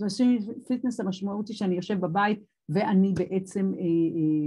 [0.08, 3.72] streaming fitness המשמעות היא שאני יושב בבית ואני בעצם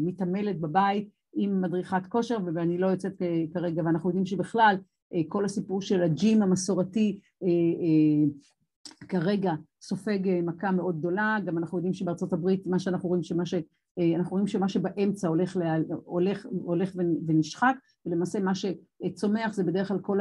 [0.02, 3.22] מתעמלת בבית עם מדריכת כושר ואני לא יוצאת
[3.54, 4.76] כרגע ואנחנו יודעים שבכלל
[5.28, 7.20] כל הסיפור של ה gym המסורתי
[9.08, 13.54] כרגע סופג מכה מאוד גדולה, גם אנחנו יודעים שבארצות הברית מה שאנחנו רואים שמה ש...
[14.16, 16.96] אנחנו רואים שמה שבאמצע הולך, לה, הולך, הולך
[17.28, 20.20] ונשחק ולמעשה מה שצומח זה בדרך כלל כל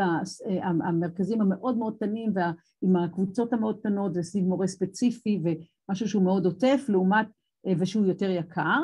[0.63, 6.87] המרכזים המאוד מאוד קטנים ועם הקבוצות המאוד קטנות וסביב מורה ספציפי ומשהו שהוא מאוד עוטף
[6.89, 7.27] לעומת
[7.79, 8.81] ושהוא יותר יקר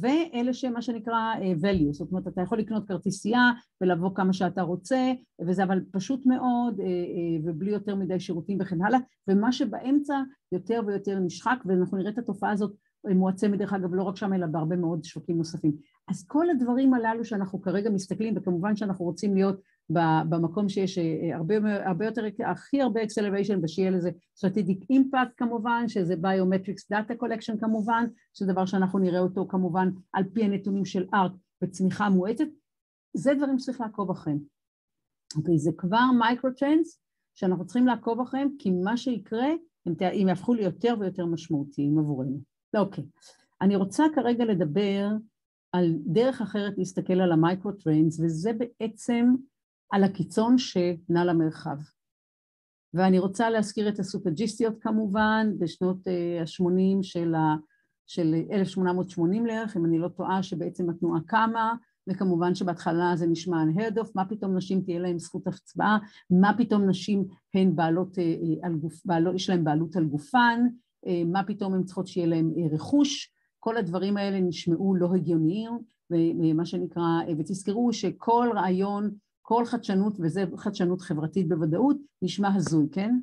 [0.00, 5.12] ואלה שמה שנקרא value, זאת אומרת אתה יכול לקנות כרטיסייה ולבוא כמה שאתה רוצה
[5.46, 6.80] וזה אבל פשוט מאוד
[7.44, 12.50] ובלי יותר מדי שירותים וכן הלאה ומה שבאמצע יותר ויותר נשחק ואנחנו נראה את התופעה
[12.50, 12.72] הזאת
[13.04, 15.72] מועצמת דרך אגב לא רק שם אלא בהרבה מאוד שווקים נוספים
[16.08, 19.60] אז כל הדברים הללו שאנחנו כרגע מסתכלים וכמובן שאנחנו רוצים להיות
[20.28, 20.98] במקום שיש
[21.34, 21.54] הרבה,
[21.86, 28.06] הרבה יותר, הכי הרבה acceleration ושיהיה לזה strategic impact כמובן, שזה Biometrics Data Collection כמובן,
[28.34, 31.32] שזה דבר שאנחנו נראה אותו כמובן על פי הנתונים של ARC
[31.62, 32.44] בצמיחה מואצת,
[33.16, 34.38] זה דברים שצריך לעקוב אחריהם.
[35.36, 37.00] אוקיי, זה כבר micro-trends
[37.34, 39.46] שאנחנו צריכים לעקוב אחריהם, כי מה שיקרה,
[39.86, 42.49] הם יהפכו ליותר ויותר משמעותיים עבורנו.
[42.76, 43.04] אוקיי,
[43.60, 45.08] אני רוצה כרגע לדבר
[45.72, 49.26] על דרך אחרת להסתכל על ה micro-trends, וזה בעצם
[49.90, 51.76] על הקיצון שנע למרחב.
[52.94, 57.56] ואני רוצה להזכיר את הסופרג'יסטיות כמובן בשנות ה-80 של, ה...
[58.06, 61.74] של 1880 לערך, אם אני לא טועה, שבעצם התנועה קמה,
[62.08, 65.98] וכמובן שבהתחלה זה נשמע unheard of, מה פתאום נשים תהיה להן זכות הצבעה,
[66.30, 68.18] מה פתאום נשים הן בעלות,
[68.62, 70.66] על גוף, בעלות, יש להן בעלות על גופן,
[71.26, 75.78] מה פתאום הן צריכות שיהיה להן רכוש, כל הדברים האלה נשמעו לא הגיוניים,
[76.10, 77.02] ומה שנקרא,
[77.38, 79.10] ותזכרו שכל רעיון
[79.42, 83.18] כל חדשנות, וזה חדשנות חברתית בוודאות, נשמע הזוי, כן?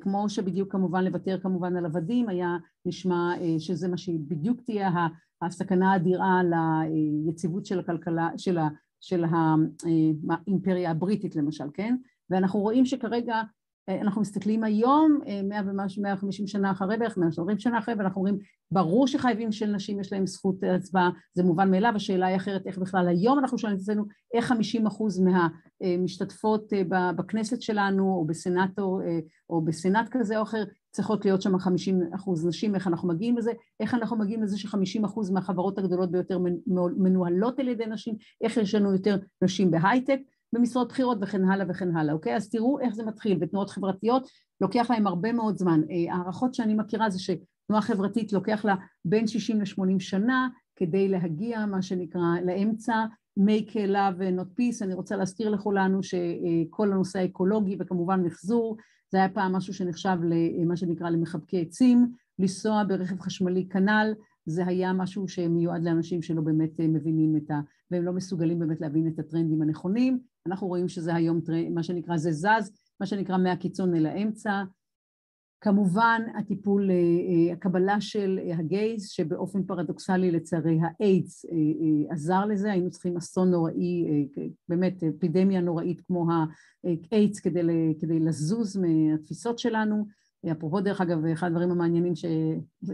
[0.00, 4.90] כמו שבדיוק כמובן לוותר כמובן על עבדים, היה נשמע שזה מה שבדיוק תהיה
[5.42, 6.40] הסכנה האדירה
[7.24, 8.68] ליציבות של הכלכלה, של, ה,
[9.00, 9.24] של
[10.30, 11.96] האימפריה הבריטית למשל, כן?
[12.30, 13.42] ואנחנו רואים שכרגע
[13.88, 18.20] אנחנו מסתכלים היום, מאה ומשהו, מאה וחמישים שנה אחרי בערך, מאה ושלושים שנה אחרי, ואנחנו
[18.20, 18.38] אומרים,
[18.70, 22.78] ברור שחייבים של נשים יש להם זכות הצבעה, זה מובן מאליו, השאלה היא אחרת, איך
[22.78, 25.22] בכלל היום אנחנו שואלים את עצמנו, איך חמישים אחוז
[25.82, 26.72] מהמשתתפות
[27.16, 29.00] בכנסת שלנו, או בסנאטור,
[29.50, 33.52] או בסנאט כזה או אחר, צריכות להיות שם חמישים אחוז נשים, איך אנחנו מגיעים לזה,
[33.80, 36.38] איך אנחנו מגיעים לזה שחמישים אחוז מהחברות הגדולות ביותר
[36.96, 40.18] מנוהלות על ידי נשים, איך יש לנו יותר נשים בהייטק,
[40.54, 42.36] במשרות בחירות וכן הלאה וכן הלאה, אוקיי?
[42.36, 44.28] אז תראו איך זה מתחיל, בתנועות חברתיות
[44.60, 45.80] לוקח להם הרבה מאוד זמן.
[46.10, 51.82] הערכות שאני מכירה זה שתנועה חברתית לוקח לה בין 60 ל-80 שנה כדי להגיע, מה
[51.82, 53.04] שנקרא, לאמצע,
[53.38, 58.76] make love not peace, אני רוצה להזכיר לכולנו שכל הנושא האקולוגי וכמובן מחזור,
[59.12, 60.16] זה היה פעם משהו שנחשב
[60.60, 64.14] למה שנקרא למחבקי עצים, לנסוע ברכב חשמלי כנ"ל,
[64.46, 67.60] זה היה משהו שמיועד לאנשים שלא באמת מבינים את ה...
[67.90, 72.32] והם לא מסוגלים באמת להבין את הטרנדים הנכונים, אנחנו רואים שזה היום מה שנקרא זה
[72.32, 74.62] זז, מה שנקרא מהקיצון אל האמצע.
[75.60, 76.90] כמובן הטיפול,
[77.52, 81.46] הקבלה של הגייז שבאופן פרדוקסלי לצערי האיידס
[82.10, 84.28] עזר לזה, היינו צריכים אסון נוראי,
[84.68, 86.26] באמת אפידמיה נוראית כמו
[86.84, 87.60] האיידס כדי,
[88.00, 90.06] כדי לזוז מהתפיסות שלנו.
[90.52, 92.24] אפרופו דרך אגב, אחד הדברים המעניינים ש,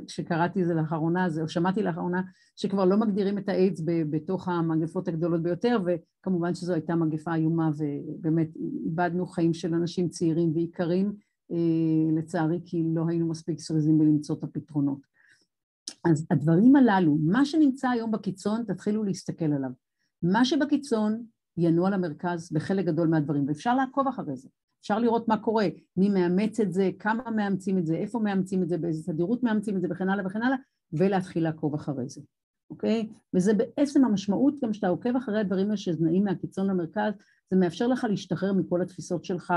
[0.08, 2.22] שקראתי זה לאחרונה, זה, או שמעתי לאחרונה,
[2.56, 8.48] שכבר לא מגדירים את האיידס בתוך המגפות הגדולות ביותר, וכמובן שזו הייתה מגפה איומה ובאמת
[8.84, 11.12] איבדנו חיים של אנשים צעירים ויקרים,
[12.18, 14.98] לצערי כי לא היינו מספיק זריזים בלמצוא את הפתרונות.
[16.04, 19.70] אז הדברים הללו, מה שנמצא היום בקיצון, תתחילו להסתכל עליו.
[20.22, 21.22] מה שבקיצון
[21.56, 24.48] ינוע למרכז בחלק גדול מהדברים, ואפשר לעקוב אחרי זה.
[24.80, 28.68] אפשר לראות מה קורה, מי מאמץ את זה, כמה מאמצים את זה, איפה מאמצים את
[28.68, 30.56] זה, באיזה תדירות מאמצים את זה וכן הלאה וכן הלאה,
[30.92, 32.20] ולהתחיל לעקוב אחרי זה.
[32.70, 33.08] אוקיי?
[33.34, 37.12] וזה בעצם המשמעות גם שאתה עוקב אחרי הדברים האלה שנעים מהקיצון למרכז,
[37.50, 39.50] זה מאפשר לך להשתחרר מכל התפיסות שלך,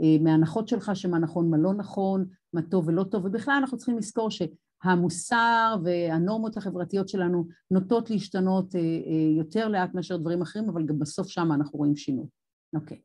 [0.00, 3.98] אה, מההנחות שלך שמה נכון, מה לא נכון, מה טוב ולא טוב, ובכלל אנחנו צריכים
[3.98, 10.86] לזכור שהמוסר והנורמות החברתיות שלנו נוטות להשתנות אה, אה, יותר לאט מאשר דברים אחרים, אבל
[10.86, 12.26] גם בסוף שם אנחנו רואים שינוי.
[12.74, 13.00] אוקיי.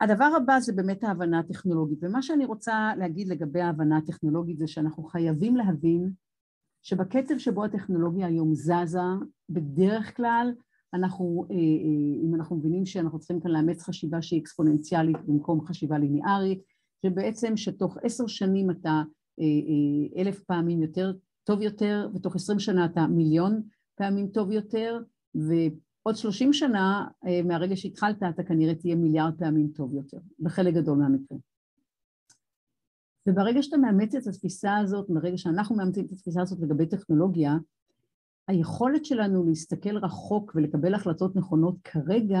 [0.00, 5.04] הדבר הבא זה באמת ההבנה הטכנולוגית, ומה שאני רוצה להגיד לגבי ההבנה הטכנולוגית זה שאנחנו
[5.04, 6.10] חייבים להבין
[6.82, 9.00] שבקצב שבו הטכנולוגיה היום זזה,
[9.48, 10.52] בדרך כלל
[10.94, 15.98] אנחנו, אה, אה, אם אנחנו מבינים שאנחנו צריכים כאן לאמץ חשיבה שהיא אקספוננציאלית במקום חשיבה
[15.98, 16.62] ליניארית,
[17.06, 19.02] שבעצם שתוך עשר שנים אתה
[19.40, 21.12] אה, אלף פעמים יותר
[21.44, 23.62] טוב יותר, ותוך עשרים שנה אתה מיליון
[23.94, 25.02] פעמים טוב יותר,
[26.06, 27.06] ועוד שלושים שנה
[27.44, 31.40] מהרגע שהתחלת אתה כנראה תהיה מיליארד פעמים טוב יותר, בחלק גדול מהמקרים.
[33.28, 37.56] וברגע שאתה מאמץ את התפיסה הזאת, ברגע שאנחנו מאמצים את התפיסה הזאת לגבי טכנולוגיה,
[38.48, 42.40] היכולת שלנו להסתכל רחוק ולקבל החלטות נכונות כרגע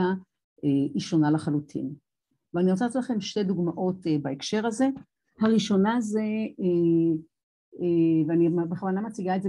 [0.64, 1.94] אה, היא שונה לחלוטין.
[2.54, 4.88] ואני רוצה לתת לכם שתי דוגמאות אה, בהקשר הזה.
[5.40, 6.20] הראשונה זה,
[6.60, 7.16] אה,
[8.28, 9.48] ואני בכוונה מציגה את זה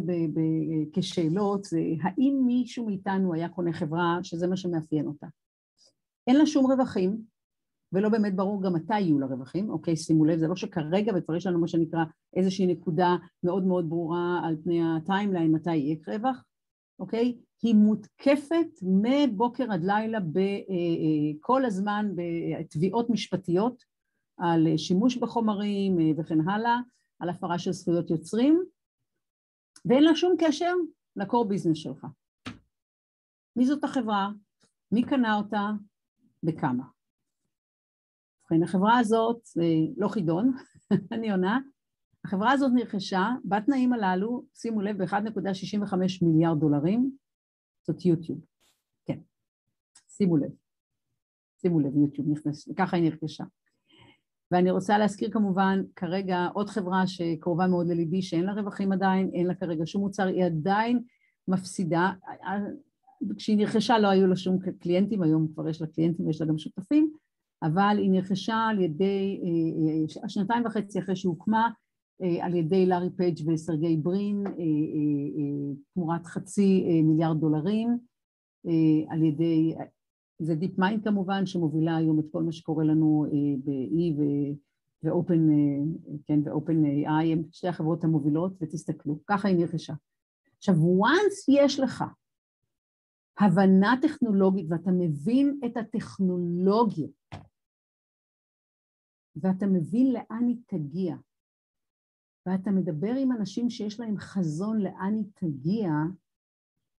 [0.94, 5.28] כשאלות, זה האם מישהו מאיתנו היה קונה חברה שזה מה שמאפיין אותה.
[6.28, 7.22] אין לה שום רווחים,
[7.94, 11.36] ולא באמת ברור גם מתי יהיו לה רווחים, אוקיי, שימו לב, זה לא שכרגע וכבר
[11.36, 12.04] יש לנו מה שנקרא
[12.36, 16.44] איזושהי נקודה מאוד מאוד ברורה על פני הטיימליין מתי יהיה רווח,
[17.00, 17.38] אוקיי?
[17.62, 20.42] היא מותקפת מבוקר עד לילה אה,
[21.50, 23.84] אה, הזמן בתביעות משפטיות
[24.38, 26.80] על שימוש בחומרים אה, וכן הלאה,
[27.22, 28.64] על הפרה של זכויות יוצרים,
[29.86, 30.74] ואין לה שום קשר
[31.16, 32.06] לקור ביזנס שלך.
[33.56, 34.30] מי זאת החברה?
[34.92, 35.70] מי קנה אותה?
[36.44, 36.84] בכמה?
[38.52, 39.42] ובכן, החברה הזאת,
[39.98, 40.52] לא חידון,
[41.14, 41.60] אני עונה,
[42.26, 47.12] החברה הזאת נרכשה בתנאים הללו, שימו לב, ב-1.65 מיליארד דולרים,
[47.88, 48.40] זאת יוטיוב.
[49.06, 49.20] כן,
[50.10, 50.52] שימו לב.
[51.62, 53.44] שימו לב, יוטיוב נכנס, וככה היא נרכשה.
[54.52, 59.48] ואני רוצה להזכיר כמובן כרגע עוד חברה שקרובה מאוד לליבי, שאין לה רווחים עדיין, אין
[59.48, 61.00] לה כרגע שום מוצר, היא עדיין
[61.48, 62.12] מפסידה.
[63.38, 66.58] כשהיא נרכשה לא היו לה שום קליינטים, היום כבר יש לה קליינטים ויש לה גם
[66.58, 67.12] שותפים,
[67.64, 71.70] אבל היא נרכשה על ידי, אה, שנתיים וחצי אחרי שהוקמה,
[72.22, 77.98] אה, על ידי לארי פייג' וסרגי ברין אה, תמורת חצי מיליארד דולרים,
[79.10, 79.76] על ידי,
[80.44, 83.26] זה דיפ מיינד כמובן שמובילה היום את כל מה שקורה לנו
[83.64, 84.22] ב-AI
[85.04, 85.48] ואופן,
[86.26, 89.94] כן, ו OpenAI הם שתי החברות המובילות ותסתכלו, ככה היא נרכשה.
[90.58, 92.04] עכשיו once יש לך
[93.40, 97.08] הבנה טכנולוגית ואתה מבין את הטכנולוגיה
[99.36, 101.16] ואתה מבין לאן היא תגיע
[102.46, 105.90] ואתה מדבר עם אנשים שיש להם חזון לאן היא תגיע,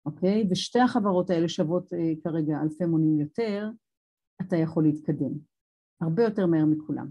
[0.07, 0.49] אוקיי?
[0.51, 3.69] ושתי החברות האלה שוות אה, כרגע אלפי מונים יותר,
[4.41, 5.33] אתה יכול להתקדם.
[6.01, 7.11] הרבה יותר מהר מכולם.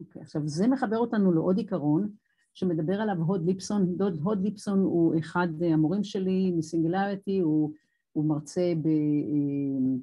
[0.00, 2.10] אוקיי, עכשיו זה מחבר אותנו לעוד עיקרון
[2.54, 3.96] שמדבר עליו הוד ליפסון.
[4.00, 7.72] הוד, הוד ליפסון הוא אחד המורים שלי מסינגולריטי, הוא,
[8.12, 8.86] הוא מרצה ב...
[8.86, 9.96] אה,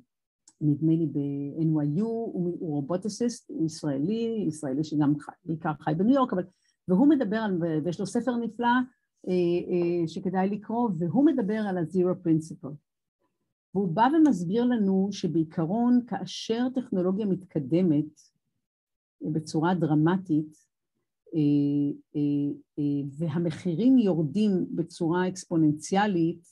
[0.62, 5.14] נדמה לי ב-NYU, הוא, הוא רובוטסיסט, הוא ישראלי, ישראלי שגם
[5.46, 6.44] בעיקר חי בניו יורק, אבל
[6.88, 8.82] והוא מדבר על, ויש לו ספר נפלא אה, אה,
[10.08, 12.76] שכדאי לקרוא, והוא מדבר על ה-Zero Principle.
[13.76, 18.22] והוא בא ומסביר לנו שבעיקרון כאשר טכנולוגיה מתקדמת
[19.24, 20.72] אה, בצורה דרמטית
[23.18, 26.48] והמחירים יורדים בצורה אקספוננציאלית,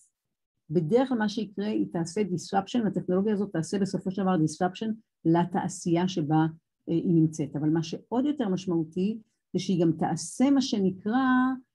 [0.70, 4.90] בדרך כלל מה שיקרה היא תעשה disruption, הטכנולוגיה הזאת תעשה בסופו של דבר disruption
[5.26, 6.46] לתעשייה שבה
[6.88, 7.56] היא נמצאת.
[7.56, 9.20] אבל מה שעוד יותר משמעותי
[9.54, 11.69] זה שהיא גם תעשה מה שנקרא אה, אה, אה,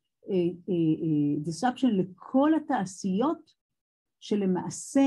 [1.45, 3.53] disruption לכל התעשיות
[4.21, 5.01] שלמעשה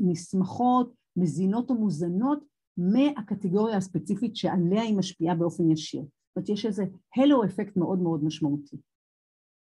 [0.00, 2.44] נסמכות, מזינות או מוזנות
[2.76, 6.00] מהקטגוריה הספציפית שעליה היא משפיעה באופן ישיר.
[6.02, 6.84] זאת אומרת, יש איזה
[7.16, 8.76] הלו אפקט מאוד מאוד משמעותי.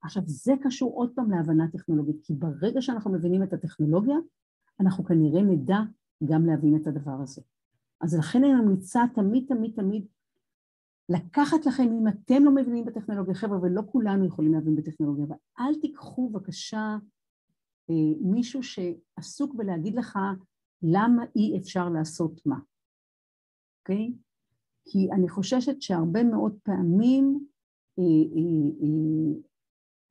[0.02, 4.16] עכשיו, זה קשור עוד פעם להבנה טכנולוגית, כי ברגע שאנחנו מבינים את הטכנולוגיה,
[4.80, 5.78] אנחנו כנראה נדע
[6.24, 7.42] גם להבין את הדבר הזה.
[8.00, 10.06] אז לכן אני ממליצה תמיד תמיד תמיד
[11.10, 15.80] לקחת לכם, אם אתם לא מבינים בטכנולוגיה, חבר'ה, ולא כולנו יכולים להבין בטכנולוגיה, אבל אל
[15.80, 16.96] תיקחו בבקשה
[17.90, 20.18] אה, מישהו שעסוק בלהגיד לך
[20.82, 22.58] למה אי אפשר לעשות מה,
[23.80, 24.12] אוקיי?
[24.84, 27.46] כי אני חוששת שהרבה מאוד פעמים
[27.98, 29.40] אה, אה, אה,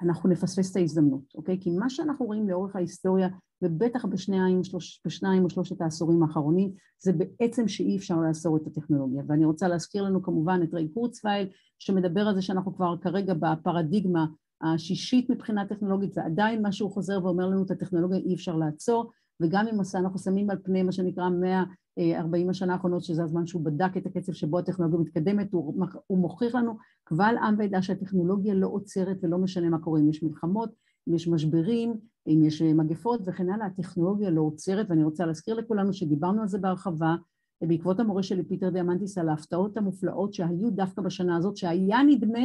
[0.02, 1.58] אנחנו נפספס את ההזדמנות, אוקיי?
[1.62, 3.28] כי מה שאנחנו רואים לאורך ההיסטוריה,
[3.62, 9.24] ובטח בשניים, שלוש, בשניים או שלושת העשורים האחרונים, זה בעצם שאי אפשר לאסור את הטכנולוגיה.
[9.28, 11.48] ואני רוצה להזכיר לנו כמובן את ריי קורצווייל,
[11.80, 14.26] שמדבר על זה שאנחנו כבר כרגע בפרדיגמה
[14.62, 19.12] השישית מבחינה טכנולוגית, זה עדיין מה שהוא חוזר ואומר לנו את הטכנולוגיה אי אפשר לעצור,
[19.42, 23.98] וגם אם אנחנו שמים על פני מה שנקרא 140 השנה האחרונות, שזה הזמן שהוא בדק
[23.98, 29.18] את הקצב שבו הטכנולוגיה מתקדמת, הוא, הוא מוכיח לנו קבל עם ועדה שהטכנולוגיה לא עוצרת
[29.24, 30.70] ולא משנה מה קורה, אם יש מלחמות,
[31.10, 31.94] אם יש משברים,
[32.30, 36.58] אם יש מגפות וכן הלאה, הטכנולוגיה לא עוצרת, ואני רוצה להזכיר לכולנו שדיברנו על זה
[36.58, 37.16] בהרחבה,
[37.62, 42.40] בעקבות המורה שלי פיטר דיאמנטיס על ההפתעות המופלאות שהיו דווקא בשנה הזאת, שהיה נדמה,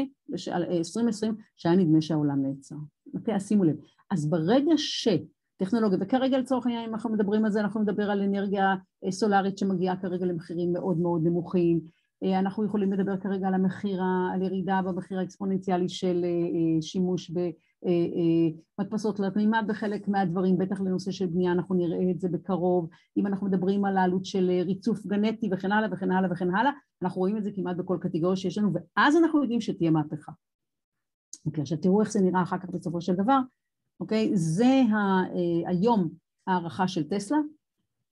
[0.48, 2.76] 2020, שהיה נדמה שהעולם נעצר.
[3.14, 3.76] אוקיי, אז שימו לב.
[4.10, 8.74] אז ברגע שטכנולוגיה, וכרגע לצורך העניין אם אנחנו מדברים על זה, אנחנו נדבר על אנרגיה
[9.10, 11.80] סולארית שמגיעה כרגע למחירים מאוד מאוד נמוכים,
[12.24, 16.24] אנחנו יכולים לדבר כרגע על המכירה, על ירידה במחיר האקספוננציאלי של
[16.80, 17.30] שימוש.
[17.86, 22.28] אה, אה, מדפסות תלת מימד בחלק מהדברים, בטח לנושא של בנייה אנחנו נראה את זה
[22.28, 26.54] בקרוב, אם אנחנו מדברים על העלות של אה, ריצוף גנטי וכן הלאה וכן הלאה וכן
[26.54, 26.72] הלאה,
[27.02, 30.32] אנחנו רואים את זה כמעט בכל קטגוריה שיש לנו ואז אנחנו יודעים שתהיה מהפכה.
[31.46, 33.38] אוקיי, עכשיו תראו איך זה נראה אחר כך בסופו של דבר,
[34.00, 34.82] אוקיי, זה
[35.66, 36.08] היום
[36.46, 37.38] הערכה של טסלה,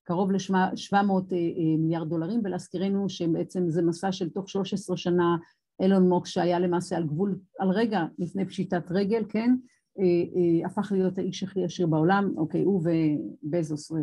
[0.05, 1.35] קרוב ל-700
[1.79, 5.37] מיליארד דולרים ולהזכירנו שבעצם זה מסע של תוך 13 שנה
[5.83, 9.57] אילון מוקס שהיה למעשה על גבול, על רגע לפני פשיטת רגל, כן,
[9.99, 13.99] אה, אה, הפך להיות האיש הכי עשיר בעולם, אוקיי, הוא ובזוס, אה,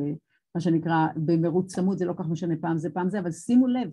[0.55, 3.67] מה שנקרא, במרוץ צמוד, זה לא כל כך משנה פעם זה פעם זה, אבל שימו
[3.67, 3.89] לב,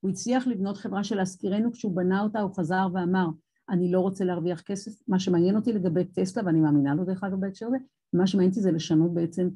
[0.00, 3.26] הוא הצליח לבנות חברה שלהזכירנו, כשהוא בנה אותה הוא חזר ואמר,
[3.70, 7.40] אני לא רוצה להרוויח כסף, מה שמעניין אותי לגבי טסלה, ואני מאמינה לו דרך אגב
[7.40, 7.76] בהקשר הזה,
[8.12, 9.48] מה שמעניין אותי זה לשנות בעצם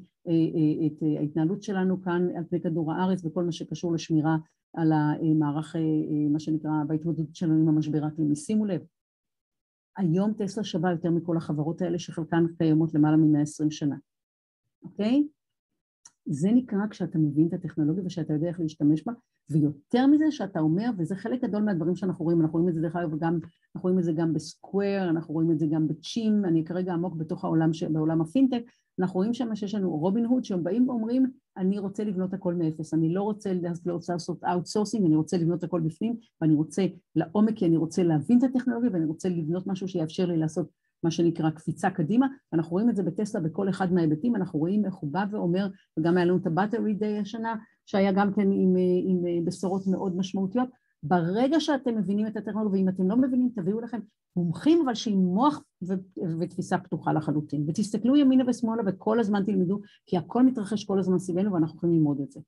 [0.85, 4.37] את ההתנהלות שלנו כאן על פני כדור הארץ וכל מה שקשור לשמירה
[4.73, 8.35] על המערך, אה, אה, מה שנקרא, בהתמודדות שלנו עם המשבר האקלימי.
[8.35, 8.81] שימו לב,
[9.97, 13.95] היום טסלה שווה יותר מכל החברות האלה שחלקן קיימות למעלה מ-120 שנה,
[14.83, 15.27] אוקיי?
[16.25, 19.13] זה נקרא כשאתה מבין את הטכנולוגיה ושאתה יודע איך להשתמש בה,
[19.49, 22.95] ויותר מזה שאתה אומר, וזה חלק גדול מהדברים שאנחנו רואים, אנחנו רואים את זה דרך
[22.95, 23.39] אגב וגם,
[23.75, 26.93] אנחנו רואים את זה גם בסקוויר, אנחנו רואים את זה גם ב Chime, אני כרגע
[26.93, 28.63] עמוק בתוך העולם, בעולם הפינטק,
[28.99, 31.25] אנחנו רואים שם שיש לנו רובין הוד שהם באים ואומרים
[31.57, 33.53] אני רוצה לבנות הכל מאפס, אני לא רוצה
[34.13, 38.43] לעשות outsourcing, אני רוצה לבנות הכל בפנים ואני רוצה לעומק כי אני רוצה להבין את
[38.43, 40.69] הטכנולוגיה ואני רוצה לבנות משהו שיאפשר לי לעשות
[41.05, 44.95] מה שנקרא קפיצה קדימה, אנחנו רואים את זה בטסלה בכל אחד מההיבטים, אנחנו רואים איך
[44.95, 45.67] הוא בא ואומר,
[45.99, 48.75] וגם היה לנו את הבטרי דיי השנה, שהיה גם כן עם,
[49.07, 50.69] עם בשורות מאוד משמעותיות,
[51.03, 53.99] ברגע שאתם מבינים את הטכנולוגיה, ואם אתם לא מבינים תביאו לכם
[54.35, 60.17] מומחים אבל שעם מוח ו- ותפיסה פתוחה לחלוטין, ותסתכלו ימינה ושמאלה וכל הזמן תלמדו, כי
[60.17, 62.39] הכל מתרחש כל הזמן סביבנו ואנחנו יכולים ללמוד את זה.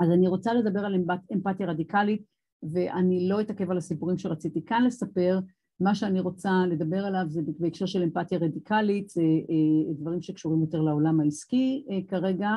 [0.00, 2.24] אז אני רוצה לדבר על אמפתיה רדיקלית,
[2.62, 5.40] ואני לא אתעכב על הסיפורים שרציתי כאן לספר,
[5.80, 10.80] מה שאני רוצה לדבר עליו זה בהקשר של אמפתיה רדיקלית, זה אה, דברים שקשורים יותר
[10.80, 12.50] לעולם העסקי אה, כרגע,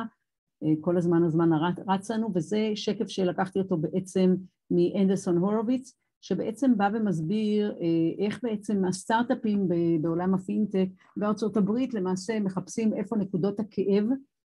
[0.62, 1.50] אה, כל הזמן הזמן
[1.86, 4.34] רץ לנו, וזה שקף שלקחתי אותו בעצם
[4.70, 7.74] מאנדרסון הורוביץ, שבעצם בא ומסביר
[8.18, 9.68] איך בעצם הסטארט-אפים
[10.00, 14.04] בעולם הפינטק בארצות הברית למעשה מחפשים איפה נקודות הכאב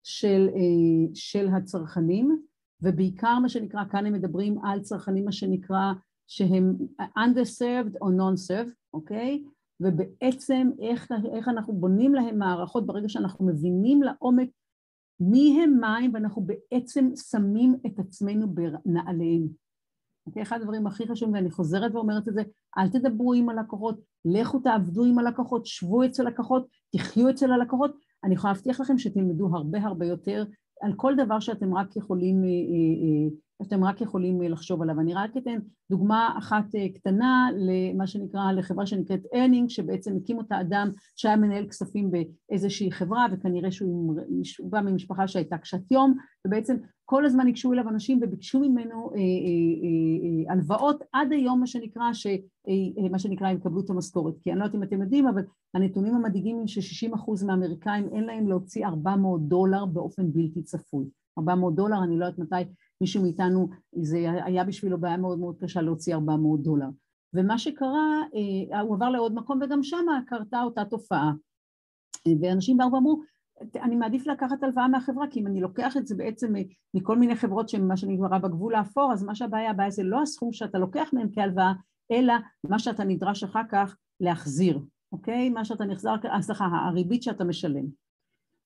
[0.04, 0.50] של,
[1.14, 2.38] של הצרכנים,
[2.82, 5.94] ובעיקר מה שנקרא, כאן הם מדברים על צרכנים מה שנקרא
[6.32, 9.44] שהם underserved או non-served, אוקיי?
[9.80, 14.50] ובעצם איך, איך אנחנו בונים להם מערכות ברגע שאנחנו מבינים לעומק
[15.20, 19.48] מי הם מים ואנחנו בעצם שמים את עצמנו בנעליהם.
[20.28, 20.44] אוקיי?
[20.44, 22.42] אחד הדברים הכי חשובים, ואני חוזרת ואומרת את זה,
[22.78, 27.92] אל תדברו עם הלקוחות, לכו תעבדו עם הלקוחות, שבו אצל הלקוחות, תחיו אצל הלקוחות,
[28.24, 30.46] אני יכולה להבטיח לכם שתלמדו הרבה הרבה יותר
[30.82, 32.54] על כל דבר שאתם רק יכולים אה, אה,
[33.04, 33.30] אה,
[33.64, 35.00] שאתם רק יכולים אה, לחשוב עליו.
[35.00, 35.60] אני רק אתן
[35.92, 41.68] דוגמה אחת אה, קטנה למה שנקרא, לחברה שנקראת Earnin, שבעצם הקים אותה אדם שהיה מנהל
[41.68, 44.16] כספים באיזושהי חברה, וכנראה שהוא
[44.60, 51.04] בא ממשפחה שהייתה קשת יום, ובעצם כל הזמן ניגשו אליו אנשים וביקשו ממנו אה, הלוואות
[51.14, 52.28] עד היום מה שנקרא, ש,
[53.12, 54.34] מה שנקרא הם יקבלו את המשכורת.
[54.42, 55.42] כי אני לא יודעת אם אתם יודעים, אבל
[55.74, 61.06] הנתונים המדאיגים הם ש-60% מהאמריקאים אין להם להוציא 400 דולר באופן בלתי צפוי.
[61.38, 62.72] 400 דולר, אני לא יודעת מתי
[63.02, 66.88] מישהו מאיתנו, זה היה בשבילו בעיה מאוד מאוד קשה להוציא 400 דולר.
[67.34, 68.22] ומה שקרה,
[68.72, 71.32] אה, הוא עבר לעוד מקום וגם שם קרתה אותה תופעה.
[72.42, 73.22] ואנשים באו ואמרו,
[73.76, 76.54] אני מעדיף לקחת הלוואה מהחברה, כי אם אני לוקח את זה בעצם
[76.94, 80.54] מכל מיני חברות שהן מה שנקרא בגבול האפור, אז מה שהבעיה, הבעיה זה לא הסכום
[80.54, 81.74] שאתה לוקח מהם כהלוואה,
[82.12, 82.34] אלא
[82.64, 84.80] מה שאתה נדרש אחר כך להחזיר,
[85.12, 85.50] אוקיי?
[85.50, 87.86] מה שאתה נחזר, סליחה, הריבית שאתה משלם.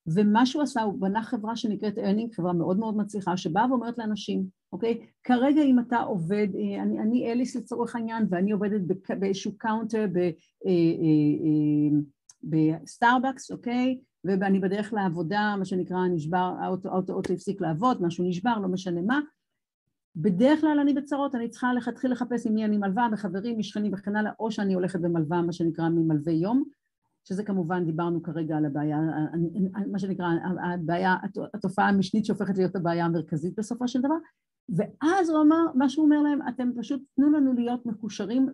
[0.08, 4.45] ומה שהוא עשה, הוא בנה חברה שנקראת Earnin, חברה מאוד מאוד מצליחה, שבאה ואומרת לאנשים,
[4.74, 8.82] אוקיי, כרגע אם אתה עובד, אה, אני, אני אליס לצורך העניין, ואני עובדת
[9.20, 10.06] באיזשהו counter
[12.43, 18.26] בסטארבקס, אה, אה, אוקיי, ואני בדרך לעבודה, מה שנקרא, נשבר, האוטו, האוטו הפסיק לעבוד, משהו
[18.26, 19.20] נשבר, לא משנה מה,
[20.16, 24.16] בדרך כלל אני בצרות, אני צריכה להתחיל לחפש עם מי אני מלווה, מחברים, משכנים וכן
[24.16, 26.64] הלאה, או שאני הולכת במלווה, מה שנקרא ממלווה יום,
[27.28, 28.98] שזה כמובן דיברנו כרגע על הבעיה,
[29.92, 30.28] מה שנקרא
[30.74, 31.16] הבעיה,
[31.54, 34.16] התופעה המשנית שהופכת להיות הבעיה המרכזית בסופו של דבר,
[34.70, 38.50] ואז הוא אמר, מה שהוא אומר להם, אתם פשוט תנו לנו להיות מקושרים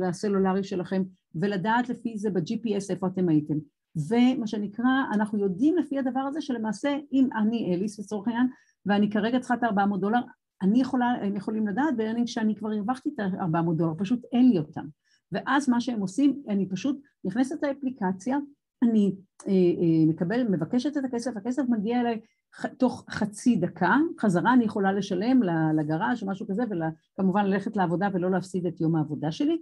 [0.00, 1.02] לסלולרי שלכם
[1.34, 3.54] ולדעת לפי זה ב-GPS איפה אתם הייתם.
[3.96, 8.46] ומה שנקרא, אנחנו יודעים לפי הדבר הזה שלמעשה אם אני אליס לצורך העניין
[8.86, 10.20] ואני כרגע צריכה את ה-400 דולר,
[10.62, 14.58] אני יכולה, הם יכולים לדעת בעניין שאני כבר הרווחתי את ה-400 דולר, פשוט אין לי
[14.58, 14.86] אותם.
[15.32, 18.38] ואז מה שהם עושים, אני פשוט נכנסת לאפליקציה,
[18.82, 19.14] אני
[19.48, 22.20] אה, אה, מקבל, מבקשת את הכסף, הכסף מגיע אליי
[22.78, 25.42] תוך חצי דקה, חזרה אני יכולה לשלם
[25.76, 29.58] לגראז' או משהו כזה וכמובן ללכת לעבודה ולא להפסיד את יום העבודה שלי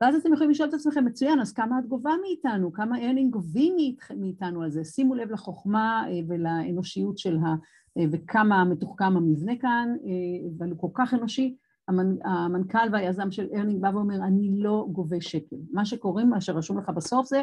[0.00, 2.72] ואז אתם יכולים לשאול את עצמכם, מצוין, אז כמה את גובה מאיתנו?
[2.72, 3.74] כמה Earnin גובים
[4.16, 4.84] מאיתנו על זה?
[4.84, 7.54] שימו לב לחוכמה אה, ולאנושיות של ה...
[8.12, 9.96] וכמה מתוחכם המבנה כאן,
[10.58, 11.56] אבל הוא כל כך אנושי.
[12.24, 15.56] המנכ"ל והיזם של Earnin בא ואומר, אני לא גובה שקל.
[15.72, 17.42] מה שקוראים, מה שרשום לך בסוף זה,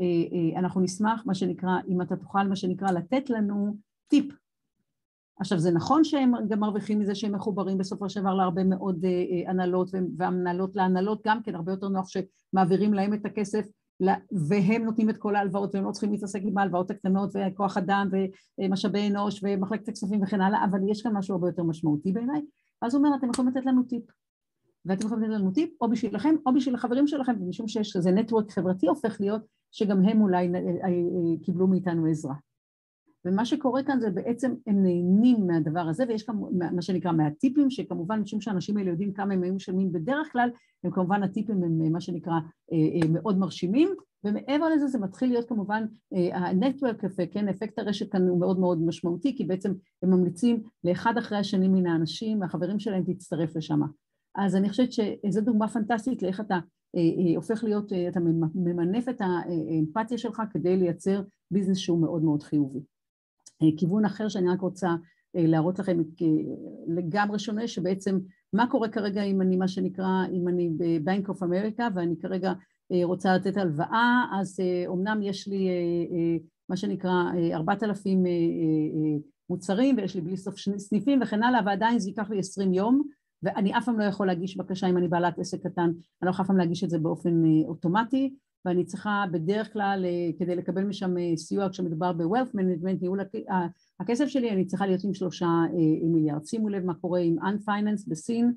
[0.00, 3.76] אה, אה, אנחנו נשמח, מה שנקרא, אם אתה תוכל, מה שנקרא, לתת לנו
[4.08, 4.34] טיפ.
[5.40, 9.50] עכשיו זה נכון שהם גם מרוויחים מזה שהם מחוברים בסופו של דבר להרבה מאוד אה,
[9.50, 13.66] הנהלות והמנהלות להנהלות גם כן הרבה יותר נוח שמעבירים להם את הכסף
[14.48, 18.08] והם נותנים את כל ההלוואות והם לא צריכים להתעסק עם ההלוואות הקטנות וכוח אדם
[18.58, 22.42] ומשאבי אנוש ומחלקת הכספים וכן הלאה אבל יש כאן משהו הרבה יותר משמעותי בעיניי
[22.84, 24.02] אז הוא אומר אתם יכולים לתת לנו טיפ
[24.84, 28.50] ואתם יכולים לתת לנו טיפ או בשבילכם או בשביל החברים שלכם ומשום שיש איזה נטוורק
[28.50, 32.34] חברתי הופך להיות שגם הם אולי אה, אה, אה, קיבלו מאיתנו עזרה.
[33.24, 38.20] ומה שקורה כאן זה בעצם הם נהנים מהדבר הזה ויש גם מה שנקרא מהטיפים שכמובן
[38.20, 40.50] משום שאנשים האלה יודעים כמה הם היו משלמים בדרך כלל
[40.84, 42.34] הם כמובן הטיפים הם מה שנקרא
[43.08, 43.88] מאוד מרשימים
[44.24, 45.84] ומעבר לזה זה מתחיל להיות כמובן
[46.32, 49.72] ה-network effect, כן, אפקט הרשת כאן הוא מאוד מאוד משמעותי כי בעצם
[50.02, 53.80] הם ממליצים לאחד אחרי השני מן האנשים, מהחברים שלהם תצטרף לשם
[54.36, 56.58] אז אני חושבת שזו דוגמה פנטסטית לאיך אתה
[56.96, 58.20] אה, אה, הופך להיות, אה, אתה
[58.54, 62.80] ממנף את האמפתיה שלך כדי לייצר ביזנס שהוא מאוד מאוד חיובי.
[63.76, 64.88] כיוון אחר שאני רק רוצה
[65.34, 65.98] להראות לכם
[66.88, 68.18] לגמרי שונה, שבעצם
[68.52, 72.52] מה קורה כרגע אם אני מה שנקרא, אם אני בבנק אוף אמריקה ואני כרגע
[73.04, 75.68] רוצה לתת הלוואה, אז אומנם יש לי
[76.68, 77.12] מה שנקרא
[77.52, 78.24] 4,000
[79.50, 83.02] מוצרים ויש לי בלי סוף סניפים וכן הלאה, ועדיין זה ייקח לי 20 יום
[83.44, 85.92] ואני אף פעם לא יכול להגיש בקשה אם אני בעלת עסק קטן, אני
[86.22, 88.34] לא יכולה אף פעם להגיש את זה באופן אה, אוטומטי
[88.64, 93.20] ואני צריכה בדרך כלל אה, כדי לקבל משם אה, סיוע כשמדובר ב-wealth management, ניהול
[94.00, 95.46] הכסף שלי, אני צריכה להיות עם שלושה
[96.02, 96.44] מיליארד.
[96.44, 98.52] שימו לב מה קורה עם unfinance בסין,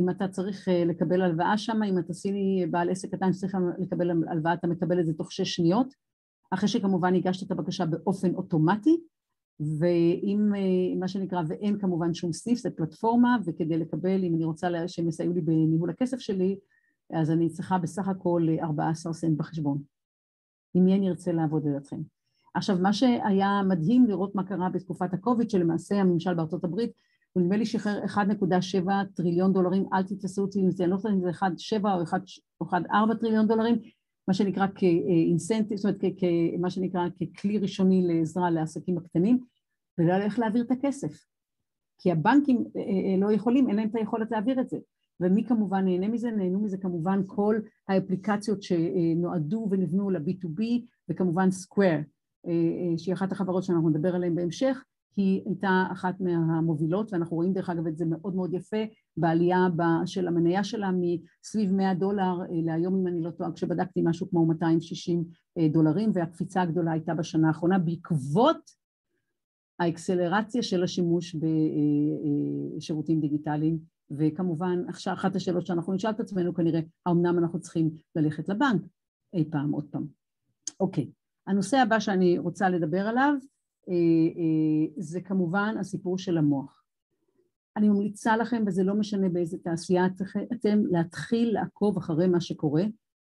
[0.00, 4.54] אם אתה צריך לקבל הלוואה שם, אם אתה סיני בעל עסק קטן שצריך לקבל הלוואה,
[4.54, 5.94] אתה מקבל את זה תוך שש שניות,
[6.50, 8.96] אחרי שכמובן הגשת את הבקשה באופן אוטומטי
[9.60, 10.52] ואם
[11.00, 15.32] מה שנקרא ואין כמובן שום סניף זה פלטפורמה וכדי לקבל אם אני רוצה שהם יסייעו
[15.32, 16.58] לי בניהול הכסף שלי
[17.12, 19.82] אז אני צריכה בסך הכל 14 סנט בחשבון.
[20.74, 22.00] עם מי אני ארצה לעבוד לידכם.
[22.54, 26.92] עכשיו מה שהיה מדהים לראות מה קרה בתקופת הקוביד שלמעשה הממשל בארצות הברית
[27.32, 31.12] הוא נדמה לי שחרר 1.7 טריליון דולרים אל תתפסו אותי אם זה אני לא יודעת
[31.12, 31.84] אם זה 1.7
[32.60, 33.78] או 1.4 טריליון דולרים
[34.28, 36.22] מה שנקרא כאינסנטיב, זאת אומרת
[36.60, 39.38] מה שנקרא ככלי ראשוני לעזרה לעסקים הקטנים
[39.98, 41.24] ולא איך להעביר את הכסף.
[41.98, 44.78] כי הבנקים אה, אה, לא יכולים, אין להם את היכולת להעביר את זה
[45.20, 46.30] ומי כמובן נהנה מזה?
[46.30, 47.56] נהנו מזה כמובן כל
[47.88, 50.62] האפליקציות שנועדו ונבנו ל-B2B
[51.08, 52.00] וכמובן סקוואר
[52.46, 54.84] אה, שהיא אחת החברות שאנחנו נדבר עליהן בהמשך
[55.18, 58.76] היא הייתה אחת מהמובילות ואנחנו רואים דרך אגב את זה מאוד מאוד יפה
[59.16, 59.66] בעלייה
[60.06, 64.46] של המניה שלה מסביב 100 דולר אה, להיום אם אני לא טועה כשבדקתי משהו כמו
[64.46, 65.24] 260
[65.58, 68.70] אה, דולרים והקפיצה הגדולה הייתה בשנה האחרונה בעקבות
[69.78, 71.36] האקסלרציה של השימוש
[72.76, 73.78] בשירותים אה, דיגיטליים
[74.10, 78.82] וכמובן עכשיו אחת השאלות שאנחנו נשאל את עצמנו כנראה האמנם אנחנו צריכים ללכת לבנק
[79.34, 80.06] אי פעם עוד פעם
[80.80, 81.10] אוקיי
[81.46, 83.34] הנושא הבא שאני רוצה לדבר עליו
[83.88, 86.82] אה, אה, זה כמובן הסיפור של המוח.
[87.76, 90.06] אני ממליצה לכם, וזה לא משנה באיזה תעשייה
[90.52, 92.84] אתם, להתחיל לעקוב אחרי מה שקורה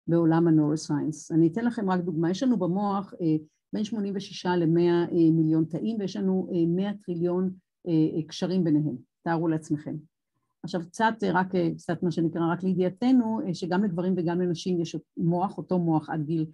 [0.07, 1.33] בעולם הנורוסיינס.
[1.33, 3.37] אני אתן לכם רק דוגמה, יש לנו במוח אה,
[3.72, 7.51] בין 86 ל-100 מיליון תאים ויש לנו 100 טריליון
[8.29, 9.95] קשרים ביניהם, תארו לעצמכם.
[10.64, 15.78] עכשיו קצת, רק קצת מה שנקרא, רק לידיעתנו, שגם לגברים וגם לנשים יש מוח, אותו
[15.78, 16.46] מוח עד גיל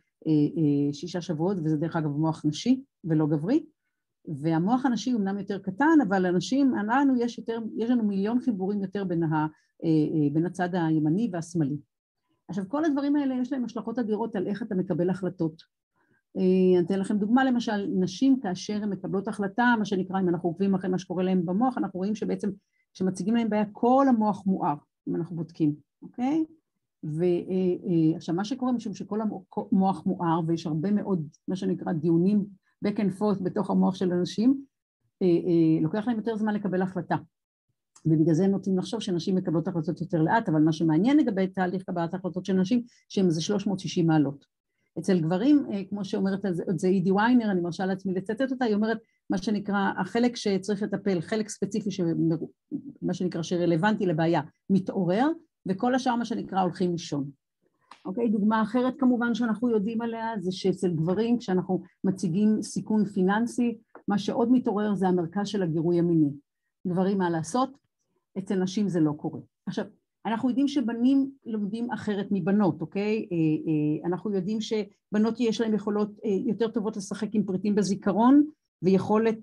[0.93, 3.65] שישה שבועות, וזה דרך אגב מוח נשי ולא גברי,
[4.29, 9.05] והמוח הנשי אומנם יותר קטן, אבל לאנשים, לנו יש יותר, יש לנו מיליון חיבורים יותר
[9.05, 9.47] בין, ה, אה,
[9.85, 11.77] אה, בין הצד הימני והשמאלי.
[12.49, 15.63] עכשיו כל הדברים האלה יש להם השלכות אדירות על איך אתה מקבל החלטות.
[16.37, 20.75] אני אתן לכם דוגמה למשל, נשים כאשר הן מקבלות החלטה, מה שנקרא, אם אנחנו עוקבים
[20.75, 22.51] אחרי מה שקורה להן במוח, אנחנו רואים שבעצם
[22.95, 24.75] כשמציגים להן בעיה כל המוח מואר,
[25.09, 26.45] אם אנחנו בודקים, אוקיי?
[27.03, 32.47] ועכשיו מה שקורה משום שכל המוח מואר ויש הרבה מאוד מה שנקרא דיונים
[32.87, 34.65] back and forth בתוך המוח של אנשים,
[35.83, 37.17] לוקח להם יותר זמן לקבל החלטה
[38.07, 41.83] ובגלל זה הם נוטים לחשוב שנשים מקבלות החלטות יותר לאט, אבל מה שמעניין לגבי תהליך
[41.83, 44.45] קבלת החלטות של נשים, שהם זה 360 מעלות.
[44.99, 48.99] אצל גברים, כמו שאומרת את זה אידי ויינר, אני מרשה לעצמי לצטט אותה, היא אומרת
[49.31, 51.91] מה שנקרא, החלק שצריך לטפל, חלק ספציפי,
[53.03, 55.29] מה שנקרא שרלוונטי לבעיה, מתעורר,
[55.69, 57.31] וכל השאר מה שנקרא הולכים לישון.
[58.05, 63.79] אוקיי, דוגמה אחרת כמובן שאנחנו יודעים עליה זה שאצל גברים כשאנחנו מציגים סיכון פיננסי,
[64.09, 66.31] מה שעוד מתעורר זה המרכז של הגירוי המיני.
[66.87, 67.71] גברים מה לעשות?
[68.39, 69.41] אצל נשים זה לא קורה.
[69.67, 69.85] עכשיו,
[70.27, 73.29] אנחנו יודעים שבנים לומדים אחרת מבנות, אוקיי?
[74.05, 76.11] אנחנו יודעים שבנות יש להן יכולות
[76.47, 78.45] יותר טובות לשחק עם פריטים בזיכרון
[78.83, 79.39] ויכולת,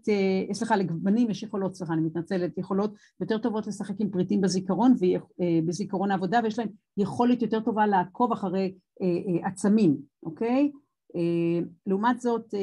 [0.54, 6.12] סליחה, לבנים יש יכולות, סליחה, אני מתנצלת, יכולות יותר טובות לשחק עם פריטים בזיכרון ובזיכרון
[6.12, 8.74] העבודה ויש להם יכולת יותר טובה לעקוב אחרי
[9.44, 10.72] עצמים, אוקיי?
[11.88, 12.54] לעומת זאת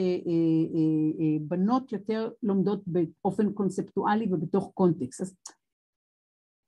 [1.41, 5.21] בנות יותר לומדות באופן קונספטואלי ובתוך קונטקסט.
[5.21, 5.37] אז